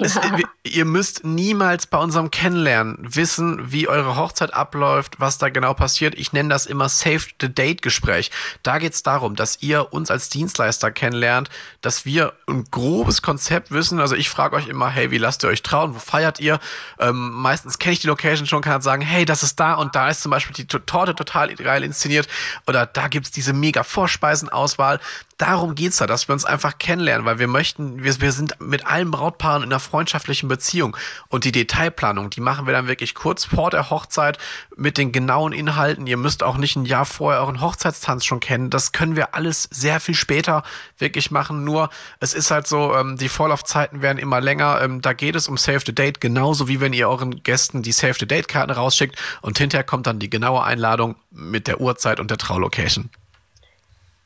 es, 0.00 0.18
ihr 0.62 0.84
müsst 0.84 1.24
niemals 1.24 1.86
bei 1.86 1.98
unserem 1.98 2.30
Kennenlernen 2.30 2.96
wissen, 3.00 3.72
wie 3.72 3.88
eure 3.88 4.16
Hochzeit 4.16 4.54
abläuft, 4.54 5.18
was 5.18 5.38
da 5.38 5.48
genau 5.48 5.74
passiert. 5.74 6.14
Ich 6.16 6.32
nenne 6.32 6.48
das 6.48 6.66
immer 6.66 6.88
Save 6.88 7.22
the 7.40 7.52
Date 7.52 7.82
Gespräch. 7.82 8.30
Da 8.62 8.78
geht 8.78 8.92
es 8.92 9.02
darum, 9.02 9.36
dass 9.36 9.62
ihr 9.62 9.92
uns 9.92 10.10
als 10.10 10.28
Dienstleister 10.28 10.90
kennenlernt, 10.90 11.50
dass 11.80 12.04
wir 12.04 12.34
ein 12.46 12.64
grobes 12.70 13.22
Konzept 13.22 13.70
wissen. 13.70 14.00
Also 14.00 14.14
ich 14.14 14.30
frage 14.30 14.56
euch 14.56 14.68
immer, 14.68 14.88
hey, 14.90 15.10
wie 15.10 15.18
lasst 15.18 15.42
ihr 15.44 15.48
euch 15.48 15.62
trauen? 15.62 15.94
Wo 15.94 15.98
feiert 15.98 16.40
ihr? 16.40 16.60
Ähm, 16.98 17.30
meistens 17.32 17.78
kenne 17.78 17.94
ich 17.94 18.00
die 18.00 18.06
Location 18.06 18.46
schon, 18.46 18.62
kann 18.62 18.74
halt 18.74 18.82
sagen, 18.82 19.02
hey, 19.02 19.24
das 19.24 19.42
ist 19.42 19.58
da 19.58 19.74
und 19.74 19.94
da 19.94 20.08
ist 20.08 20.22
zum 20.22 20.30
Beispiel 20.30 20.54
die 20.54 20.66
Torte 20.66 21.14
total 21.14 21.54
geil 21.54 21.82
inszeniert 21.82 22.28
oder 22.66 22.86
da 22.86 23.08
gibt's 23.08 23.30
diese 23.30 23.52
mega 23.52 23.82
Vorspeisenauswahl 23.82 25.00
darum 25.40 25.74
geht's 25.74 25.96
da, 25.96 26.06
dass 26.06 26.28
wir 26.28 26.34
uns 26.34 26.44
einfach 26.44 26.78
kennenlernen, 26.78 27.24
weil 27.24 27.38
wir 27.38 27.48
möchten, 27.48 28.02
wir, 28.02 28.20
wir 28.20 28.32
sind 28.32 28.60
mit 28.60 28.86
allen 28.86 29.10
Brautpaaren 29.10 29.62
in 29.62 29.70
einer 29.80 29.90
freundschaftlichen 29.90 30.48
Beziehung 30.48 30.96
und 31.28 31.44
die 31.44 31.52
Detailplanung, 31.52 32.30
die 32.30 32.40
machen 32.40 32.66
wir 32.66 32.72
dann 32.72 32.86
wirklich 32.86 33.14
kurz 33.14 33.46
vor 33.46 33.70
der 33.70 33.90
Hochzeit 33.90 34.38
mit 34.76 34.98
den 34.98 35.12
genauen 35.12 35.52
Inhalten. 35.52 36.06
Ihr 36.06 36.16
müsst 36.16 36.42
auch 36.42 36.56
nicht 36.56 36.76
ein 36.76 36.84
Jahr 36.84 37.06
vorher 37.06 37.40
euren 37.40 37.60
Hochzeitstanz 37.60 38.24
schon 38.24 38.40
kennen. 38.40 38.70
Das 38.70 38.92
können 38.92 39.16
wir 39.16 39.34
alles 39.34 39.68
sehr 39.70 40.00
viel 40.00 40.14
später 40.14 40.62
wirklich 40.98 41.30
machen. 41.30 41.64
Nur 41.64 41.90
es 42.20 42.34
ist 42.34 42.50
halt 42.50 42.66
so, 42.66 42.94
ähm, 42.94 43.16
die 43.16 43.28
Vorlaufzeiten 43.28 44.02
werden 44.02 44.18
immer 44.18 44.40
länger. 44.40 44.80
Ähm, 44.82 45.00
da 45.00 45.12
geht 45.12 45.36
es 45.36 45.48
um 45.48 45.56
Save 45.56 45.80
the 45.84 45.94
Date, 45.94 46.20
genauso 46.20 46.68
wie 46.68 46.80
wenn 46.80 46.92
ihr 46.92 47.08
euren 47.08 47.42
Gästen 47.42 47.82
die 47.82 47.92
Save 47.92 48.14
the 48.18 48.26
Date 48.26 48.48
Karten 48.48 48.70
rausschickt 48.70 49.16
und 49.42 49.58
hinterher 49.58 49.84
kommt 49.84 50.06
dann 50.06 50.18
die 50.18 50.30
genaue 50.30 50.62
Einladung 50.62 51.16
mit 51.30 51.66
der 51.66 51.80
Uhrzeit 51.80 52.20
und 52.20 52.30
der 52.30 52.38
Traulocation 52.38 53.10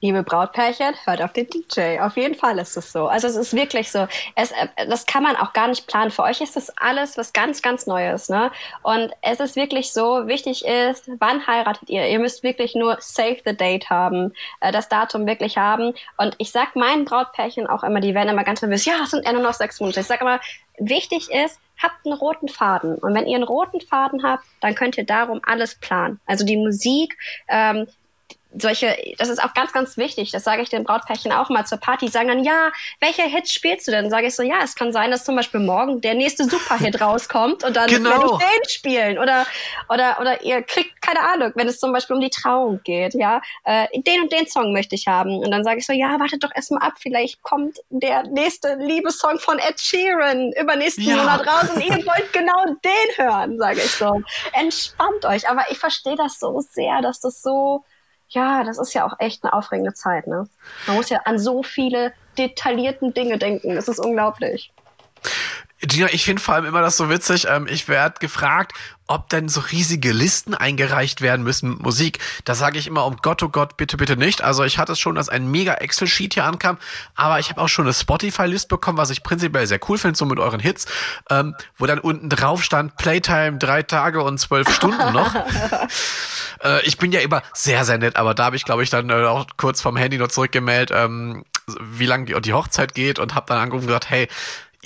liebe 0.04 0.22
Brautpärchen, 0.22 0.94
hört 1.06 1.22
auf 1.22 1.32
den 1.32 1.46
DJ. 1.46 1.98
Auf 2.00 2.18
jeden 2.18 2.34
Fall 2.34 2.58
ist 2.58 2.76
es 2.76 2.92
so. 2.92 3.06
Also 3.06 3.26
es 3.26 3.36
ist 3.36 3.54
wirklich 3.54 3.90
so. 3.90 4.06
Es, 4.34 4.50
äh, 4.50 4.86
das 4.86 5.06
kann 5.06 5.22
man 5.22 5.34
auch 5.34 5.54
gar 5.54 5.66
nicht 5.66 5.86
planen. 5.86 6.10
Für 6.10 6.24
euch 6.24 6.42
ist 6.42 6.56
das 6.56 6.70
alles 6.76 7.16
was 7.16 7.32
ganz, 7.32 7.62
ganz 7.62 7.86
Neues. 7.86 8.28
Ne? 8.28 8.50
Und 8.82 9.12
es 9.22 9.40
ist 9.40 9.56
wirklich 9.56 9.94
so, 9.94 10.26
wichtig 10.28 10.66
ist, 10.66 11.10
wann 11.20 11.46
heiratet 11.46 11.88
ihr? 11.88 12.06
Ihr 12.06 12.18
müsst 12.18 12.42
wirklich 12.42 12.74
nur 12.74 12.98
Save 13.00 13.38
the 13.46 13.56
Date 13.56 13.88
haben, 13.88 14.34
äh, 14.60 14.72
das 14.72 14.90
Datum 14.90 15.26
wirklich 15.26 15.56
haben. 15.56 15.94
Und 16.18 16.34
ich 16.36 16.52
sag 16.52 16.76
meinen 16.76 17.06
Brautpärchen 17.06 17.66
auch 17.66 17.82
immer, 17.82 18.00
die 18.00 18.14
werden 18.14 18.28
immer 18.28 18.44
ganz 18.44 18.60
nervös, 18.60 18.84
ja, 18.84 18.96
es 19.04 19.10
sind 19.10 19.24
ja 19.24 19.32
nur 19.32 19.42
noch 19.42 19.54
sechs 19.54 19.80
Monate. 19.80 20.00
Ich 20.00 20.06
sag 20.06 20.20
immer, 20.20 20.38
wichtig 20.78 21.30
ist, 21.30 21.58
habt 21.82 22.04
einen 22.04 22.14
roten 22.14 22.48
Faden. 22.48 22.96
Und 22.96 23.14
wenn 23.14 23.26
ihr 23.26 23.36
einen 23.36 23.44
roten 23.44 23.80
Faden 23.80 24.22
habt, 24.22 24.44
dann 24.60 24.74
könnt 24.74 24.98
ihr 24.98 25.06
darum 25.06 25.40
alles 25.46 25.76
planen. 25.76 26.20
Also 26.26 26.44
die 26.44 26.58
Musik, 26.58 27.16
ähm, 27.48 27.86
solche, 28.56 28.96
das 29.18 29.28
ist 29.28 29.42
auch 29.42 29.54
ganz, 29.54 29.72
ganz 29.72 29.96
wichtig. 29.96 30.30
Das 30.30 30.44
sage 30.44 30.62
ich 30.62 30.68
den 30.68 30.84
Brautpärchen 30.84 31.32
auch 31.32 31.48
mal 31.50 31.64
zur 31.64 31.78
Party. 31.78 32.06
Die 32.06 32.10
sagen 32.10 32.28
dann, 32.28 32.44
ja, 32.44 32.70
welche 33.00 33.22
Hits 33.22 33.52
spielst 33.52 33.86
du 33.86 33.90
denn? 33.90 34.10
Sage 34.10 34.28
ich 34.28 34.34
so, 34.34 34.42
ja, 34.42 34.56
es 34.62 34.74
kann 34.74 34.92
sein, 34.92 35.10
dass 35.10 35.24
zum 35.24 35.36
Beispiel 35.36 35.60
morgen 35.60 36.00
der 36.00 36.14
nächste 36.14 36.44
Superhit 36.44 37.00
rauskommt 37.00 37.64
und 37.64 37.76
dann 37.76 37.88
genau. 37.88 38.10
werde 38.10 38.24
ich 38.26 38.38
den 38.38 38.68
spielen. 38.68 39.18
Oder, 39.18 39.46
oder, 39.88 40.18
oder 40.20 40.42
ihr 40.42 40.62
kriegt, 40.62 41.00
keine 41.02 41.20
Ahnung, 41.20 41.52
wenn 41.54 41.68
es 41.68 41.78
zum 41.78 41.92
Beispiel 41.92 42.16
um 42.16 42.22
die 42.22 42.30
Trauung 42.30 42.80
geht, 42.84 43.14
ja, 43.14 43.40
äh, 43.64 43.86
den 44.00 44.22
und 44.22 44.32
den 44.32 44.46
Song 44.46 44.72
möchte 44.72 44.94
ich 44.94 45.06
haben. 45.06 45.38
Und 45.38 45.50
dann 45.50 45.64
sage 45.64 45.78
ich 45.78 45.86
so, 45.86 45.92
ja, 45.92 46.18
wartet 46.20 46.44
doch 46.44 46.54
erstmal 46.54 46.82
ab, 46.82 46.94
vielleicht 46.98 47.42
kommt 47.42 47.78
der 47.90 48.24
nächste 48.24 48.76
Liebessong 48.76 49.38
von 49.38 49.58
Ed 49.58 49.80
Sheeran 49.80 50.52
übernächsten 50.52 51.04
ja. 51.04 51.16
Monat 51.16 51.46
raus 51.46 51.70
und 51.74 51.84
ihr 51.84 51.94
wollt 52.06 52.32
genau 52.32 52.64
den 52.66 53.26
hören, 53.26 53.58
sage 53.58 53.78
ich 53.78 53.90
so. 53.90 54.22
Entspannt 54.52 55.24
euch. 55.24 55.48
Aber 55.48 55.64
ich 55.70 55.78
verstehe 55.78 56.16
das 56.16 56.38
so 56.38 56.60
sehr, 56.60 57.02
dass 57.02 57.20
das 57.20 57.42
so 57.42 57.84
ja, 58.34 58.64
das 58.64 58.78
ist 58.78 58.92
ja 58.94 59.06
auch 59.06 59.14
echt 59.18 59.42
eine 59.44 59.52
aufregende 59.52 59.94
Zeit, 59.94 60.26
ne? 60.26 60.48
Man 60.86 60.96
muss 60.96 61.08
ja 61.08 61.20
an 61.24 61.38
so 61.38 61.62
viele 61.62 62.12
detaillierten 62.36 63.14
Dinge 63.14 63.38
denken. 63.38 63.74
Das 63.74 63.88
ist 63.88 63.98
unglaublich. 63.98 64.72
Gina, 65.80 66.08
ich 66.12 66.24
finde 66.24 66.40
vor 66.40 66.54
allem 66.54 66.64
immer 66.64 66.80
das 66.80 66.96
so 66.96 67.10
witzig. 67.10 67.46
Ähm, 67.48 67.66
ich 67.68 67.88
werde 67.88 68.18
gefragt, 68.18 68.72
ob 69.06 69.28
denn 69.28 69.48
so 69.48 69.60
riesige 69.60 70.12
Listen 70.12 70.54
eingereicht 70.54 71.20
werden 71.20 71.42
müssen 71.42 71.70
mit 71.70 71.82
Musik. 71.82 72.18
Da 72.44 72.54
sage 72.54 72.78
ich 72.78 72.86
immer, 72.86 73.04
um 73.04 73.16
Gott, 73.18 73.42
oh 73.42 73.48
Gott, 73.48 73.76
bitte, 73.76 73.96
bitte 73.96 74.16
nicht. 74.16 74.42
Also 74.42 74.64
ich 74.64 74.78
hatte 74.78 74.92
es 74.92 74.98
schon, 74.98 75.14
dass 75.14 75.28
ein 75.28 75.50
mega 75.50 75.74
Excel-Sheet 75.74 76.34
hier 76.34 76.44
ankam, 76.44 76.78
aber 77.14 77.38
ich 77.38 77.50
habe 77.50 77.60
auch 77.60 77.68
schon 77.68 77.84
eine 77.84 77.92
Spotify-List 77.92 78.68
bekommen, 78.68 78.96
was 78.96 79.10
ich 79.10 79.22
prinzipiell 79.22 79.66
sehr 79.66 79.80
cool 79.88 79.98
finde, 79.98 80.16
so 80.16 80.24
mit 80.24 80.38
euren 80.38 80.60
Hits, 80.60 80.86
ähm, 81.28 81.54
wo 81.76 81.86
dann 81.86 81.98
unten 81.98 82.30
drauf 82.30 82.62
stand, 82.62 82.96
Playtime 82.96 83.58
drei 83.58 83.82
Tage 83.82 84.22
und 84.22 84.38
zwölf 84.38 84.72
Stunden 84.72 85.12
noch. 85.12 85.34
äh, 86.62 86.84
ich 86.86 86.98
bin 86.98 87.12
ja 87.12 87.20
immer 87.20 87.42
sehr, 87.52 87.84
sehr 87.84 87.98
nett, 87.98 88.16
aber 88.16 88.34
da 88.34 88.46
habe 88.46 88.56
ich, 88.56 88.64
glaube 88.64 88.82
ich, 88.82 88.90
dann 88.90 89.10
äh, 89.10 89.24
auch 89.24 89.46
kurz 89.56 89.80
vom 89.80 89.96
Handy 89.96 90.18
noch 90.18 90.28
zurückgemeldet, 90.28 90.96
ähm, 90.96 91.44
wie 91.80 92.06
lange 92.06 92.26
die, 92.26 92.40
die 92.40 92.52
Hochzeit 92.52 92.94
geht 92.94 93.18
und 93.18 93.34
habe 93.34 93.46
dann 93.48 93.58
angerufen 93.58 93.84
und 93.84 93.88
gesagt, 93.88 94.10
hey, 94.10 94.28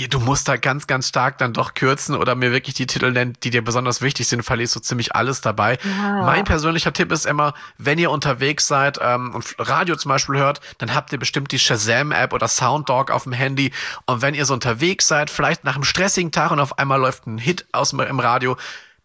du 0.07 0.21
musst 0.21 0.47
da 0.47 0.57
ganz, 0.57 0.87
ganz 0.87 1.09
stark 1.09 1.39
dann 1.39 1.53
doch 1.53 1.75
kürzen 1.75 2.15
oder 2.15 2.37
mir 2.37 2.53
wirklich 2.53 2.77
die 2.77 2.87
Titel 2.87 3.11
nennen, 3.11 3.33
die 3.43 3.51
dir 3.51 3.65
besonders 3.65 4.01
wichtig 4.01 4.29
sind, 4.29 4.45
verlierst 4.45 4.77
du 4.77 4.81
ziemlich 4.81 5.17
alles 5.17 5.41
dabei. 5.41 5.79
Ja. 5.83 6.23
Mein 6.23 6.45
persönlicher 6.45 6.93
Tipp 6.93 7.11
ist 7.11 7.27
immer, 7.27 7.55
wenn 7.79 7.99
ihr 7.99 8.13
unterwegs 8.13 8.69
seid 8.69 9.01
ähm, 9.03 9.35
und 9.35 9.57
Radio 9.59 9.97
zum 9.97 10.11
Beispiel 10.11 10.37
hört, 10.37 10.61
dann 10.79 10.95
habt 10.95 11.13
ihr 11.13 11.19
bestimmt 11.19 11.51
die 11.51 11.59
Shazam-App 11.59 12.33
oder 12.33 12.47
Sounddog 12.47 13.11
auf 13.11 13.25
dem 13.25 13.33
Handy. 13.33 13.73
Und 14.07 14.23
wenn 14.23 14.35
ihr 14.35 14.45
so 14.45 14.55
unterwegs 14.55 15.09
seid, 15.09 15.31
vielleicht 15.31 15.65
nach 15.65 15.75
einem 15.75 15.85
stressigen 15.85 16.31
Tag 16.31 16.53
und 16.53 16.61
auf 16.61 16.79
einmal 16.79 17.01
läuft 17.01 17.27
ein 17.27 17.39
Hit 17.39 17.67
aus 17.73 17.91
dem, 17.91 17.99
im 18.01 18.21
Radio, 18.21 18.57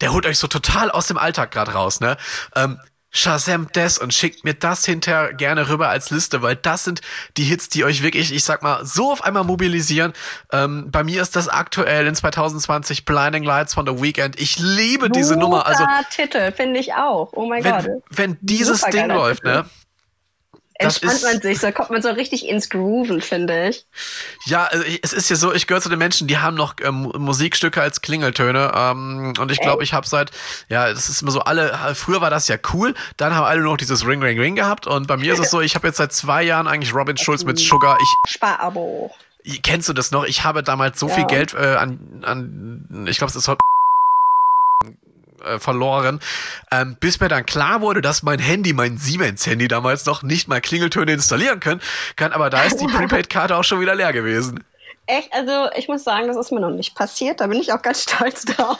der 0.01 0.13
holt 0.13 0.25
euch 0.25 0.37
so 0.37 0.47
total 0.47 0.91
aus 0.91 1.07
dem 1.07 1.17
Alltag 1.17 1.51
gerade 1.51 1.71
raus, 1.73 1.99
ne? 1.99 2.17
Ähm, 2.55 2.79
Shazam 3.15 3.67
das 3.73 3.99
und 3.99 4.11
schickt 4.11 4.43
mir 4.43 4.55
das 4.55 4.85
hinterher 4.85 5.33
gerne 5.33 5.69
rüber 5.69 5.87
als 5.89 6.09
Liste, 6.09 6.41
weil 6.41 6.55
das 6.55 6.83
sind 6.83 7.01
die 7.37 7.43
Hits, 7.43 7.69
die 7.69 7.83
euch 7.83 8.01
wirklich, 8.01 8.33
ich 8.33 8.43
sag 8.43 8.63
mal, 8.63 8.83
so 8.85 9.11
auf 9.11 9.23
einmal 9.23 9.43
mobilisieren. 9.43 10.13
Ähm, 10.51 10.89
bei 10.89 11.03
mir 11.03 11.21
ist 11.21 11.35
das 11.35 11.47
aktuell 11.47 12.07
in 12.07 12.15
2020 12.15 13.05
Blinding 13.05 13.43
Lights 13.43 13.75
von 13.75 13.85
The 13.85 14.01
Weeknd. 14.01 14.39
Ich 14.39 14.57
liebe 14.57 15.05
Super 15.05 15.09
diese 15.09 15.35
Nummer. 15.37 15.67
Also 15.67 15.85
Titel 16.09 16.51
finde 16.53 16.79
ich 16.79 16.95
auch. 16.95 17.29
Oh 17.33 17.45
mein 17.45 17.61
Gott. 17.61 17.87
Wenn 18.09 18.37
dieses 18.41 18.81
Ding 18.81 19.09
läuft, 19.09 19.43
Titel. 19.43 19.57
ne? 19.57 19.65
Entspannt 20.75 21.23
man 21.23 21.41
sich, 21.41 21.59
so 21.59 21.71
kommt 21.71 21.91
man 21.91 22.01
so 22.01 22.09
richtig 22.09 22.47
ins 22.47 22.69
Grooven, 22.69 23.21
finde 23.21 23.69
ich. 23.69 23.85
Ja, 24.45 24.65
also 24.65 24.83
es 25.01 25.13
ist 25.13 25.29
ja 25.29 25.35
so, 25.35 25.53
ich 25.53 25.67
gehöre 25.67 25.81
zu 25.81 25.89
den 25.89 25.99
Menschen, 25.99 26.27
die 26.27 26.37
haben 26.37 26.55
noch 26.55 26.75
ähm, 26.81 27.11
Musikstücke 27.17 27.81
als 27.81 28.01
Klingeltöne. 28.01 28.71
Ähm, 28.75 29.33
und 29.39 29.51
ich 29.51 29.59
glaube, 29.59 29.83
ich 29.83 29.93
habe 29.93 30.07
seit, 30.07 30.31
ja, 30.69 30.89
das 30.89 31.09
ist 31.09 31.21
immer 31.21 31.31
so 31.31 31.41
alle, 31.41 31.93
früher 31.95 32.21
war 32.21 32.29
das 32.29 32.47
ja 32.47 32.57
cool, 32.73 32.93
dann 33.17 33.35
haben 33.35 33.45
alle 33.45 33.61
nur 33.61 33.71
noch 33.71 33.77
dieses 33.77 34.05
Ring, 34.05 34.21
Ring, 34.21 34.39
Ring 34.39 34.55
gehabt. 34.55 34.87
Und 34.87 35.07
bei 35.07 35.17
mir 35.17 35.33
ist 35.33 35.39
es 35.39 35.51
so, 35.51 35.61
ich 35.61 35.75
habe 35.75 35.87
jetzt 35.87 35.97
seit 35.97 36.13
zwei 36.13 36.43
Jahren 36.43 36.67
eigentlich 36.67 36.93
Robin 36.93 37.17
Schulz 37.17 37.43
mit 37.43 37.59
Sugar. 37.59 37.97
Ich, 38.01 38.31
Sparabo. 38.31 39.11
Kennst 39.61 39.89
du 39.89 39.93
das 39.93 40.11
noch? 40.11 40.23
Ich 40.23 40.43
habe 40.43 40.63
damals 40.63 40.99
so 40.99 41.09
ja. 41.09 41.15
viel 41.15 41.25
Geld 41.25 41.53
äh, 41.53 41.75
an, 41.75 42.23
an, 42.23 43.07
ich 43.09 43.17
glaube, 43.17 43.29
es 43.29 43.35
ist 43.35 43.47
heute 43.47 43.59
äh, 45.43 45.59
verloren, 45.59 46.19
ähm, 46.71 46.97
bis 46.99 47.19
mir 47.19 47.27
dann 47.27 47.45
klar 47.45 47.81
wurde, 47.81 48.01
dass 48.01 48.23
mein 48.23 48.39
Handy, 48.39 48.73
mein 48.73 48.97
Siemens-Handy 48.97 49.67
damals 49.67 50.05
noch 50.05 50.23
nicht 50.23 50.47
mal 50.47 50.61
Klingeltöne 50.61 51.13
installieren 51.13 51.59
können, 51.59 51.81
kann, 52.15 52.31
aber 52.33 52.49
da 52.49 52.63
ist 52.63 52.77
die 52.77 52.87
Prepaid-Karte 52.93 53.55
auch 53.55 53.63
schon 53.63 53.79
wieder 53.79 53.95
leer 53.95 54.13
gewesen. 54.13 54.63
Echt, 55.05 55.33
also 55.33 55.69
ich 55.75 55.89
muss 55.89 56.05
sagen, 56.05 56.27
das 56.27 56.37
ist 56.37 56.51
mir 56.51 56.61
noch 56.61 56.69
nicht 56.69 56.95
passiert, 56.95 57.41
da 57.41 57.47
bin 57.47 57.59
ich 57.59 57.73
auch 57.73 57.81
ganz 57.81 58.03
stolz 58.09 58.45
drauf. 58.45 58.77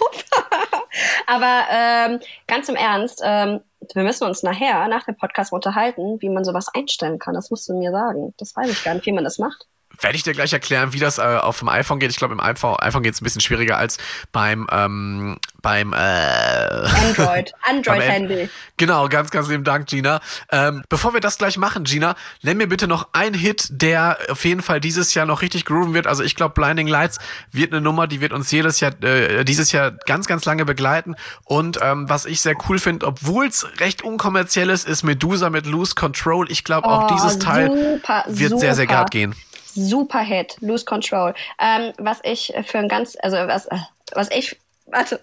aber 1.27 1.63
ähm, 1.70 2.20
ganz 2.48 2.70
im 2.70 2.75
Ernst, 2.75 3.22
ähm, 3.24 3.60
wir 3.93 4.03
müssen 4.03 4.24
uns 4.24 4.43
nachher, 4.43 4.88
nach 4.88 5.03
dem 5.03 5.17
Podcast 5.17 5.51
unterhalten, 5.51 6.22
wie 6.22 6.29
man 6.29 6.46
sowas 6.46 6.70
einstellen 6.74 7.20
kann. 7.20 7.34
Das 7.34 7.50
musst 7.50 7.67
du 7.67 7.74
mir 7.74 7.91
sagen. 7.91 8.34
Das 8.38 8.55
weiß 8.55 8.70
ich 8.70 8.84
gar 8.84 8.93
nicht, 8.93 9.05
wie 9.05 9.12
man 9.12 9.25
das 9.25 9.39
macht 9.39 9.67
werde 10.00 10.15
ich 10.15 10.23
dir 10.23 10.33
gleich 10.33 10.53
erklären, 10.53 10.93
wie 10.93 11.00
das 11.00 11.17
äh, 11.17 11.21
auf 11.21 11.59
dem 11.59 11.69
iPhone 11.69 12.00
geht. 12.00 12.12
Ich 12.12 12.17
glaube, 12.17 12.33
im 12.33 12.39
iPhone, 12.39 12.77
iPhone 12.79 13.03
geht 13.03 13.13
es 13.13 13.21
ein 13.21 13.23
bisschen 13.23 13.41
schwieriger 13.41 13.77
als 13.77 13.97
beim 14.31 14.67
ähm, 14.71 15.38
beim 15.63 15.93
äh, 15.93 15.95
Android, 15.97 17.53
Android-Handy. 17.63 18.50
Genau, 18.77 19.07
ganz, 19.07 19.31
ganz 19.31 19.47
lieben 19.47 19.63
Dank, 19.63 19.88
Gina. 19.88 20.19
Ähm, 20.51 20.83
bevor 20.89 21.13
wir 21.13 21.21
das 21.21 21.38
gleich 21.38 21.57
machen, 21.57 21.85
Gina, 21.85 22.15
nenn 22.41 22.57
mir 22.57 22.67
bitte 22.67 22.85
noch 22.85 23.07
einen 23.13 23.33
Hit, 23.33 23.68
der 23.72 24.18
auf 24.29 24.44
jeden 24.44 24.61
Fall 24.61 24.81
dieses 24.81 25.13
Jahr 25.13 25.25
noch 25.25 25.41
richtig 25.41 25.63
grooven 25.63 25.94
wird. 25.94 26.05
Also 26.05 26.22
ich 26.22 26.35
glaube, 26.35 26.53
Blinding 26.53 26.87
Lights 26.87 27.18
wird 27.51 27.72
eine 27.72 27.79
Nummer, 27.79 28.07
die 28.07 28.20
wird 28.20 28.33
uns 28.33 28.51
jedes 28.51 28.81
Jahr, 28.81 28.91
äh, 29.03 29.46
dieses 29.46 29.72
Jahr 29.72 29.91
ganz, 30.05 30.27
ganz 30.27 30.44
lange 30.44 30.65
begleiten. 30.65 31.15
Und 31.46 31.79
ähm, 31.81 32.09
was 32.09 32.25
ich 32.25 32.41
sehr 32.41 32.55
cool 32.68 32.77
finde, 32.77 33.07
obwohl 33.07 33.48
es 33.48 33.65
recht 33.79 34.01
unkommerziell 34.01 34.70
ist, 34.70 34.85
ist 34.85 35.03
Medusa 35.03 35.50
mit 35.50 35.65
Loose 35.65 35.96
Control. 35.96 36.51
Ich 36.51 36.65
glaube, 36.65 36.87
auch 36.87 37.09
oh, 37.09 37.15
dieses 37.15 37.39
Teil 37.39 37.70
super, 37.70 38.25
wird 38.27 38.50
super. 38.50 38.59
sehr, 38.59 38.75
sehr 38.75 38.87
hart 38.89 39.11
gehen 39.11 39.33
super 39.74 40.20
Hit, 40.20 40.57
Lose 40.62 40.86
Control. 40.86 41.33
Ähm, 41.59 41.94
was 41.98 42.20
ich 42.24 42.53
für 42.66 42.79
ein 42.79 42.88
ganz, 42.88 43.18
also 43.22 43.38
was, 43.38 43.68
was 44.14 44.29
ich, 44.31 44.57
warte. 44.86 45.20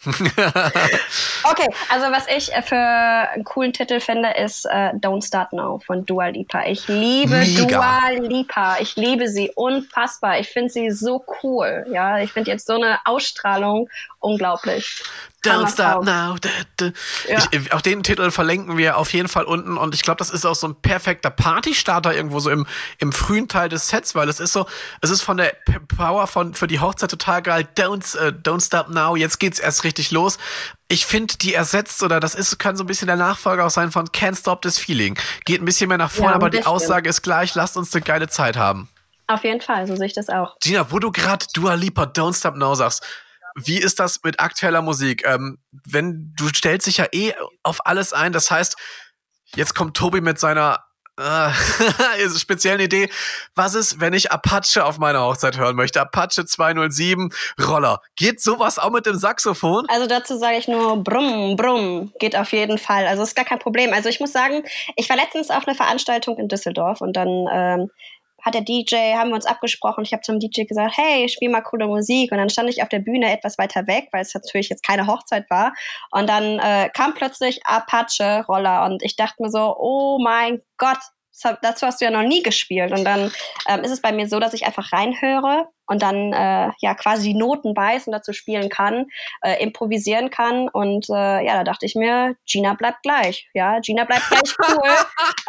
okay, 1.44 1.68
also 1.88 2.06
was 2.12 2.26
ich 2.28 2.50
für 2.64 2.76
einen 2.76 3.44
coolen 3.44 3.72
Titel 3.72 4.00
finde, 4.00 4.30
ist 4.30 4.64
äh, 4.64 4.90
Don't 4.94 5.26
Start 5.26 5.52
Now 5.52 5.80
von 5.84 6.06
Dua 6.06 6.28
Lipa. 6.28 6.64
Ich 6.66 6.86
liebe 6.88 7.36
Mega. 7.36 7.66
Dua 7.66 8.26
Lipa. 8.26 8.78
Ich 8.80 8.96
liebe 8.96 9.28
sie 9.28 9.50
unfassbar. 9.54 10.38
Ich 10.38 10.48
finde 10.48 10.70
sie 10.70 10.90
so 10.90 11.24
cool. 11.42 11.84
Ja, 11.90 12.20
ich 12.20 12.32
finde 12.32 12.52
jetzt 12.52 12.66
so 12.66 12.74
eine 12.74 12.98
Ausstrahlung 13.04 13.88
unglaublich. 14.20 15.02
Don't 15.44 15.70
Stop 15.72 16.04
Now. 16.04 16.36
Ja. 17.28 17.38
Ich, 17.52 17.72
auch 17.72 17.80
den 17.80 18.02
Titel 18.02 18.30
verlinken 18.30 18.76
wir 18.76 18.96
auf 18.96 19.12
jeden 19.12 19.28
Fall 19.28 19.44
unten 19.44 19.76
und 19.76 19.94
ich 19.94 20.02
glaube, 20.02 20.18
das 20.18 20.30
ist 20.30 20.44
auch 20.44 20.56
so 20.56 20.66
ein 20.66 20.74
perfekter 20.74 21.30
Partystarter 21.30 22.14
irgendwo 22.14 22.40
so 22.40 22.50
im, 22.50 22.66
im 22.98 23.12
frühen 23.12 23.46
Teil 23.46 23.68
des 23.68 23.88
Sets, 23.88 24.14
weil 24.16 24.28
es 24.28 24.40
ist 24.40 24.52
so, 24.52 24.66
es 25.00 25.10
ist 25.10 25.22
von 25.22 25.36
der 25.36 25.54
Power 25.96 26.26
von 26.26 26.54
für 26.54 26.66
die 26.66 26.80
Hochzeit 26.80 27.10
total 27.10 27.42
geil. 27.42 27.68
Don't, 27.76 28.16
uh, 28.16 28.32
don't 28.32 28.64
Stop 28.64 28.88
Now. 28.88 29.14
Jetzt 29.14 29.38
geht's 29.38 29.60
erst 29.60 29.84
richtig 29.84 30.10
los. 30.10 30.38
Ich 30.88 31.06
finde, 31.06 31.36
die 31.36 31.54
ersetzt 31.54 32.02
oder 32.02 32.18
das 32.18 32.34
ist 32.34 32.58
kann 32.58 32.76
so 32.76 32.82
ein 32.82 32.88
bisschen 32.88 33.06
der 33.06 33.16
Nachfolger 33.16 33.66
auch 33.66 33.70
sein 33.70 33.92
von 33.92 34.08
Can't 34.08 34.38
Stop 34.38 34.62
This 34.62 34.78
Feeling. 34.78 35.16
Geht 35.44 35.62
ein 35.62 35.64
bisschen 35.64 35.88
mehr 35.88 35.98
nach 35.98 36.10
vorne, 36.10 36.32
ja, 36.32 36.36
aber 36.36 36.50
die 36.50 36.64
Aussage 36.64 37.08
ist 37.08 37.22
gleich. 37.22 37.54
Lasst 37.54 37.76
uns 37.76 37.94
eine 37.94 38.02
geile 38.02 38.28
Zeit 38.28 38.56
haben. 38.56 38.88
Auf 39.28 39.44
jeden 39.44 39.60
Fall, 39.60 39.86
so 39.86 39.94
sehe 39.94 40.06
ich 40.06 40.14
das 40.14 40.30
auch. 40.30 40.56
Gina, 40.58 40.90
wo 40.90 40.98
du 40.98 41.12
gerade 41.12 41.44
Dua 41.52 41.74
Lipa 41.74 42.04
Don't 42.04 42.34
Stop 42.34 42.56
Now 42.56 42.74
sagst, 42.74 43.04
wie 43.66 43.78
ist 43.78 43.98
das 43.98 44.20
mit 44.24 44.40
aktueller 44.40 44.82
Musik? 44.82 45.24
Ähm, 45.26 45.58
wenn 45.70 46.32
du 46.36 46.48
stellst 46.48 46.86
dich 46.86 46.98
ja 46.98 47.06
eh 47.12 47.34
auf 47.62 47.86
alles 47.86 48.12
ein, 48.12 48.32
das 48.32 48.50
heißt, 48.50 48.76
jetzt 49.54 49.74
kommt 49.74 49.96
Tobi 49.96 50.20
mit 50.20 50.38
seiner 50.38 50.84
äh, 51.18 52.28
speziellen 52.38 52.80
Idee. 52.80 53.08
Was 53.54 53.74
ist, 53.74 54.00
wenn 54.00 54.12
ich 54.12 54.30
Apache 54.30 54.84
auf 54.84 54.98
meiner 54.98 55.24
Hochzeit 55.24 55.58
hören 55.58 55.76
möchte? 55.76 56.00
Apache 56.00 56.44
207 56.44 57.30
Roller. 57.60 58.00
Geht 58.16 58.40
sowas 58.40 58.78
auch 58.78 58.90
mit 58.90 59.06
dem 59.06 59.16
Saxophon? 59.16 59.84
Also 59.88 60.06
dazu 60.06 60.38
sage 60.38 60.58
ich 60.58 60.68
nur 60.68 61.02
brumm, 61.02 61.56
brumm. 61.56 62.12
Geht 62.20 62.36
auf 62.36 62.52
jeden 62.52 62.78
Fall. 62.78 63.06
Also 63.06 63.22
ist 63.22 63.34
gar 63.34 63.44
kein 63.44 63.58
Problem. 63.58 63.92
Also 63.92 64.08
ich 64.08 64.20
muss 64.20 64.32
sagen, 64.32 64.62
ich 64.96 65.08
war 65.08 65.16
letztens 65.16 65.50
auf 65.50 65.66
einer 65.66 65.76
Veranstaltung 65.76 66.38
in 66.38 66.48
Düsseldorf 66.48 67.00
und 67.00 67.14
dann 67.14 67.46
ähm, 67.52 67.90
hat 68.48 68.54
der 68.54 68.62
DJ, 68.62 69.14
haben 69.14 69.30
wir 69.30 69.34
uns 69.36 69.46
abgesprochen. 69.46 70.04
Ich 70.04 70.12
habe 70.12 70.22
zum 70.22 70.40
DJ 70.40 70.64
gesagt, 70.64 70.96
hey, 70.96 71.28
spiel 71.28 71.50
mal 71.50 71.60
coole 71.60 71.86
Musik. 71.86 72.32
Und 72.32 72.38
dann 72.38 72.50
stand 72.50 72.68
ich 72.68 72.82
auf 72.82 72.88
der 72.88 72.98
Bühne 72.98 73.32
etwas 73.32 73.58
weiter 73.58 73.86
weg, 73.86 74.08
weil 74.12 74.22
es 74.22 74.34
natürlich 74.34 74.68
jetzt 74.68 74.84
keine 74.84 75.06
Hochzeit 75.06 75.48
war. 75.50 75.72
Und 76.10 76.28
dann 76.28 76.58
äh, 76.58 76.90
kam 76.92 77.14
plötzlich 77.14 77.64
Apache-Roller 77.64 78.84
und 78.86 79.02
ich 79.02 79.16
dachte 79.16 79.42
mir 79.42 79.50
so, 79.50 79.76
oh 79.78 80.18
mein 80.22 80.60
Gott, 80.78 80.98
dazu 81.62 81.86
hast 81.86 82.00
du 82.00 82.06
ja 82.06 82.10
noch 82.10 82.26
nie 82.26 82.42
gespielt. 82.42 82.92
Und 82.92 83.04
dann 83.04 83.30
ähm, 83.68 83.80
ist 83.80 83.92
es 83.92 84.02
bei 84.02 84.12
mir 84.12 84.28
so, 84.28 84.40
dass 84.40 84.54
ich 84.54 84.66
einfach 84.66 84.92
reinhöre 84.92 85.68
und 85.88 86.02
dann 86.02 86.32
äh, 86.32 86.70
ja 86.78 86.94
quasi 86.94 87.34
Noten 87.34 87.76
weiß 87.76 88.06
und 88.06 88.12
dazu 88.12 88.32
spielen 88.32 88.68
kann, 88.68 89.06
äh, 89.42 89.62
improvisieren 89.62 90.30
kann. 90.30 90.68
Und 90.68 91.08
äh, 91.10 91.44
ja, 91.44 91.54
da 91.54 91.64
dachte 91.64 91.86
ich 91.86 91.94
mir, 91.94 92.36
Gina 92.46 92.74
bleibt 92.74 93.02
gleich. 93.02 93.48
Ja, 93.54 93.80
Gina 93.80 94.04
bleibt 94.04 94.28
gleich 94.28 94.54
cool. 94.68 94.90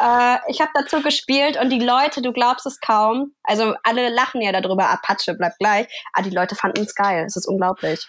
äh, 0.00 0.38
ich 0.48 0.60
habe 0.60 0.70
dazu 0.74 1.02
gespielt 1.02 1.58
und 1.60 1.70
die 1.70 1.80
Leute, 1.80 2.22
du 2.22 2.32
glaubst 2.32 2.66
es 2.66 2.80
kaum, 2.80 3.34
also 3.44 3.74
alle 3.82 4.08
lachen 4.08 4.40
ja 4.40 4.52
darüber, 4.52 4.88
Apache 4.88 5.34
bleibt 5.34 5.58
gleich, 5.58 5.86
aber 6.12 6.28
die 6.28 6.34
Leute 6.34 6.56
fanden 6.56 6.82
es 6.82 6.94
geil. 6.94 7.24
Es 7.26 7.36
ist 7.36 7.46
unglaublich. 7.46 8.08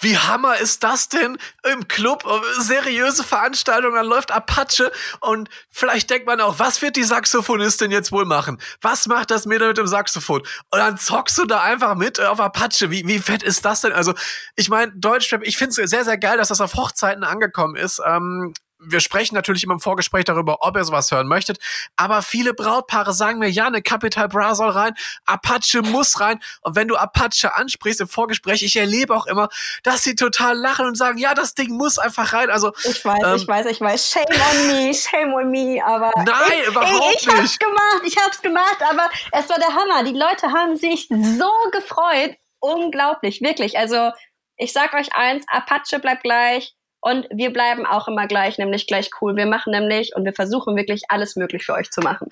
Wie 0.00 0.18
hammer 0.18 0.58
ist 0.58 0.82
das 0.82 1.08
denn? 1.08 1.38
Im 1.72 1.86
Club, 1.88 2.24
äh, 2.26 2.62
seriöse 2.62 3.24
Veranstaltung, 3.24 3.94
dann 3.94 4.06
läuft 4.06 4.32
Apache 4.32 4.90
und 5.20 5.48
vielleicht 5.70 6.10
denkt 6.10 6.26
man 6.26 6.40
auch, 6.40 6.58
was 6.58 6.82
wird 6.82 6.96
die 6.96 7.04
Saxophonistin 7.04 7.90
jetzt 7.90 8.12
wohl 8.12 8.24
machen? 8.24 8.60
Was 8.80 9.06
macht 9.06 9.30
das 9.30 9.46
Mädel 9.46 9.68
mit 9.68 9.78
dem 9.78 9.86
Saxophon? 9.86 10.40
Und 10.40 10.78
dann 10.78 10.98
zockst 10.98 11.38
du 11.38 11.44
da 11.44 11.62
einfach 11.62 11.94
mit 11.94 12.18
äh, 12.18 12.24
auf 12.24 12.40
Apache. 12.40 12.90
Wie, 12.90 13.06
wie 13.06 13.18
fett 13.18 13.42
ist 13.42 13.64
das 13.64 13.82
denn? 13.82 13.92
Also, 13.92 14.14
ich 14.56 14.68
meine, 14.68 14.92
Deutschrap, 14.96 15.42
ich 15.44 15.56
finde 15.56 15.80
es 15.82 15.90
sehr, 15.90 16.04
sehr 16.04 16.18
geil, 16.18 16.38
dass 16.38 16.48
das 16.48 16.60
auf 16.60 16.74
Hochzeiten 16.74 17.24
angekommen 17.24 17.76
ist. 17.76 18.00
Ähm, 18.04 18.52
wir 18.86 19.00
sprechen 19.00 19.34
natürlich 19.34 19.64
immer 19.64 19.74
im 19.74 19.80
Vorgespräch 19.80 20.24
darüber, 20.24 20.58
ob 20.60 20.76
ihr 20.76 20.84
sowas 20.84 21.10
hören 21.10 21.26
möchtet. 21.26 21.58
Aber 21.96 22.22
viele 22.22 22.54
Brautpaare 22.54 23.12
sagen 23.12 23.38
mir, 23.38 23.50
ja, 23.50 23.66
eine 23.66 23.82
Capital 23.82 24.28
Bra 24.28 24.54
soll 24.54 24.70
rein, 24.70 24.94
Apache 25.26 25.82
muss 25.82 26.20
rein. 26.20 26.40
Und 26.62 26.76
wenn 26.76 26.88
du 26.88 26.96
Apache 26.96 27.54
ansprichst 27.54 28.00
im 28.00 28.08
Vorgespräch, 28.08 28.62
ich 28.62 28.76
erlebe 28.76 29.14
auch 29.14 29.26
immer, 29.26 29.48
dass 29.82 30.02
sie 30.02 30.14
total 30.14 30.56
lachen 30.56 30.86
und 30.86 30.96
sagen, 30.96 31.18
ja, 31.18 31.34
das 31.34 31.54
Ding 31.54 31.76
muss 31.76 31.98
einfach 31.98 32.32
rein. 32.32 32.50
Also 32.50 32.72
ich 32.84 33.04
weiß, 33.04 33.22
ähm, 33.24 33.36
ich 33.36 33.48
weiß, 33.48 33.66
ich 33.66 33.80
weiß, 33.80 34.10
shame 34.10 34.24
on 34.28 34.66
me, 34.66 34.94
shame 34.94 35.34
on 35.34 35.50
me. 35.50 35.84
Aber 35.84 36.10
nein, 36.16 36.26
ich, 36.62 36.68
überhaupt 36.68 37.14
ich, 37.14 37.20
ich 37.20 37.26
nicht. 37.26 37.38
hab's 37.38 37.58
gemacht, 37.58 38.02
ich 38.04 38.16
hab's 38.16 38.42
gemacht. 38.42 38.78
Aber 38.90 39.08
es 39.32 39.48
war 39.48 39.58
der 39.58 39.74
Hammer. 39.74 40.04
Die 40.04 40.16
Leute 40.16 40.52
haben 40.52 40.76
sich 40.76 41.08
so 41.08 41.50
gefreut, 41.72 42.36
unglaublich, 42.60 43.40
wirklich. 43.40 43.78
Also 43.78 44.10
ich 44.56 44.72
sag 44.72 44.94
euch 44.94 45.14
eins, 45.14 45.44
Apache 45.48 45.98
bleibt 45.98 46.22
gleich. 46.22 46.74
Und 47.04 47.26
wir 47.30 47.52
bleiben 47.52 47.84
auch 47.84 48.08
immer 48.08 48.26
gleich, 48.26 48.56
nämlich 48.56 48.86
gleich 48.86 49.10
cool. 49.20 49.36
Wir 49.36 49.44
machen 49.44 49.72
nämlich 49.72 50.16
und 50.16 50.24
wir 50.24 50.32
versuchen 50.32 50.74
wirklich 50.74 51.02
alles 51.10 51.36
möglich 51.36 51.62
für 51.66 51.74
euch 51.74 51.90
zu 51.90 52.00
machen. 52.00 52.28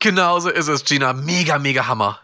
Genau 0.00 0.40
so 0.40 0.50
ist 0.50 0.66
es, 0.66 0.84
Gina. 0.84 1.12
Mega, 1.12 1.60
mega 1.60 1.86
Hammer. 1.86 2.18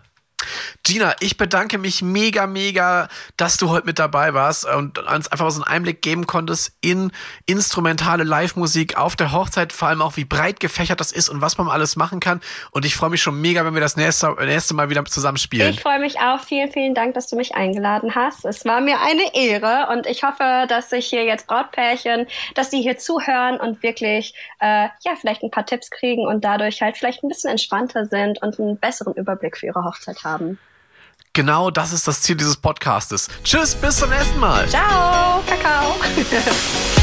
Gina, 0.82 1.14
ich 1.20 1.36
bedanke 1.36 1.78
mich 1.78 2.02
mega, 2.02 2.46
mega, 2.46 3.08
dass 3.36 3.56
du 3.56 3.68
heute 3.70 3.86
mit 3.86 3.98
dabei 3.98 4.34
warst 4.34 4.64
und 4.64 4.98
uns 4.98 5.28
einfach 5.30 5.50
so 5.50 5.62
einen 5.62 5.72
Einblick 5.72 6.02
geben 6.02 6.26
konntest 6.26 6.72
in 6.80 7.12
instrumentale 7.46 8.24
Live-Musik 8.24 8.96
auf 8.96 9.16
der 9.16 9.32
Hochzeit, 9.32 9.72
vor 9.72 9.88
allem 9.88 10.02
auch 10.02 10.16
wie 10.16 10.24
breit 10.24 10.60
gefächert 10.60 11.00
das 11.00 11.12
ist 11.12 11.28
und 11.28 11.40
was 11.40 11.58
man 11.58 11.68
alles 11.68 11.96
machen 11.96 12.20
kann. 12.20 12.40
Und 12.70 12.84
ich 12.84 12.94
freue 12.94 13.10
mich 13.10 13.22
schon 13.22 13.40
mega, 13.40 13.64
wenn 13.64 13.74
wir 13.74 13.80
das 13.80 13.96
nächste, 13.96 14.34
nächste 14.40 14.74
Mal 14.74 14.90
wieder 14.90 15.04
zusammen 15.04 15.38
spielen. 15.38 15.70
Ich 15.70 15.80
freue 15.80 16.00
mich 16.00 16.18
auch. 16.18 16.40
Vielen, 16.40 16.70
vielen 16.70 16.94
Dank, 16.94 17.14
dass 17.14 17.28
du 17.28 17.36
mich 17.36 17.54
eingeladen 17.54 18.14
hast. 18.14 18.44
Es 18.44 18.64
war 18.64 18.80
mir 18.80 19.00
eine 19.00 19.34
Ehre 19.34 19.88
und 19.92 20.06
ich 20.06 20.22
hoffe, 20.22 20.66
dass 20.68 20.90
sich 20.90 21.06
hier 21.06 21.24
jetzt 21.24 21.46
Brautpärchen, 21.46 22.26
dass 22.54 22.70
die 22.70 22.82
hier 22.82 22.98
zuhören 22.98 23.60
und 23.60 23.82
wirklich, 23.82 24.34
äh, 24.60 24.88
ja, 25.04 25.16
vielleicht 25.20 25.42
ein 25.42 25.50
paar 25.50 25.66
Tipps 25.66 25.90
kriegen 25.90 26.26
und 26.26 26.44
dadurch 26.44 26.82
halt 26.82 26.96
vielleicht 26.96 27.22
ein 27.22 27.28
bisschen 27.28 27.50
entspannter 27.50 28.06
sind 28.06 28.42
und 28.42 28.58
einen 28.58 28.78
besseren 28.78 29.14
Überblick 29.14 29.56
für 29.56 29.66
ihre 29.66 29.84
Hochzeit 29.84 30.24
haben. 30.30 30.58
Genau 31.32 31.70
das 31.70 31.92
ist 31.92 32.08
das 32.08 32.22
Ziel 32.22 32.36
dieses 32.36 32.56
Podcastes. 32.56 33.28
Tschüss, 33.44 33.74
bis 33.74 33.96
zum 33.98 34.10
nächsten 34.10 34.38
Mal. 34.40 34.68
Ciao, 34.68 35.42
Kakao. 35.46 35.96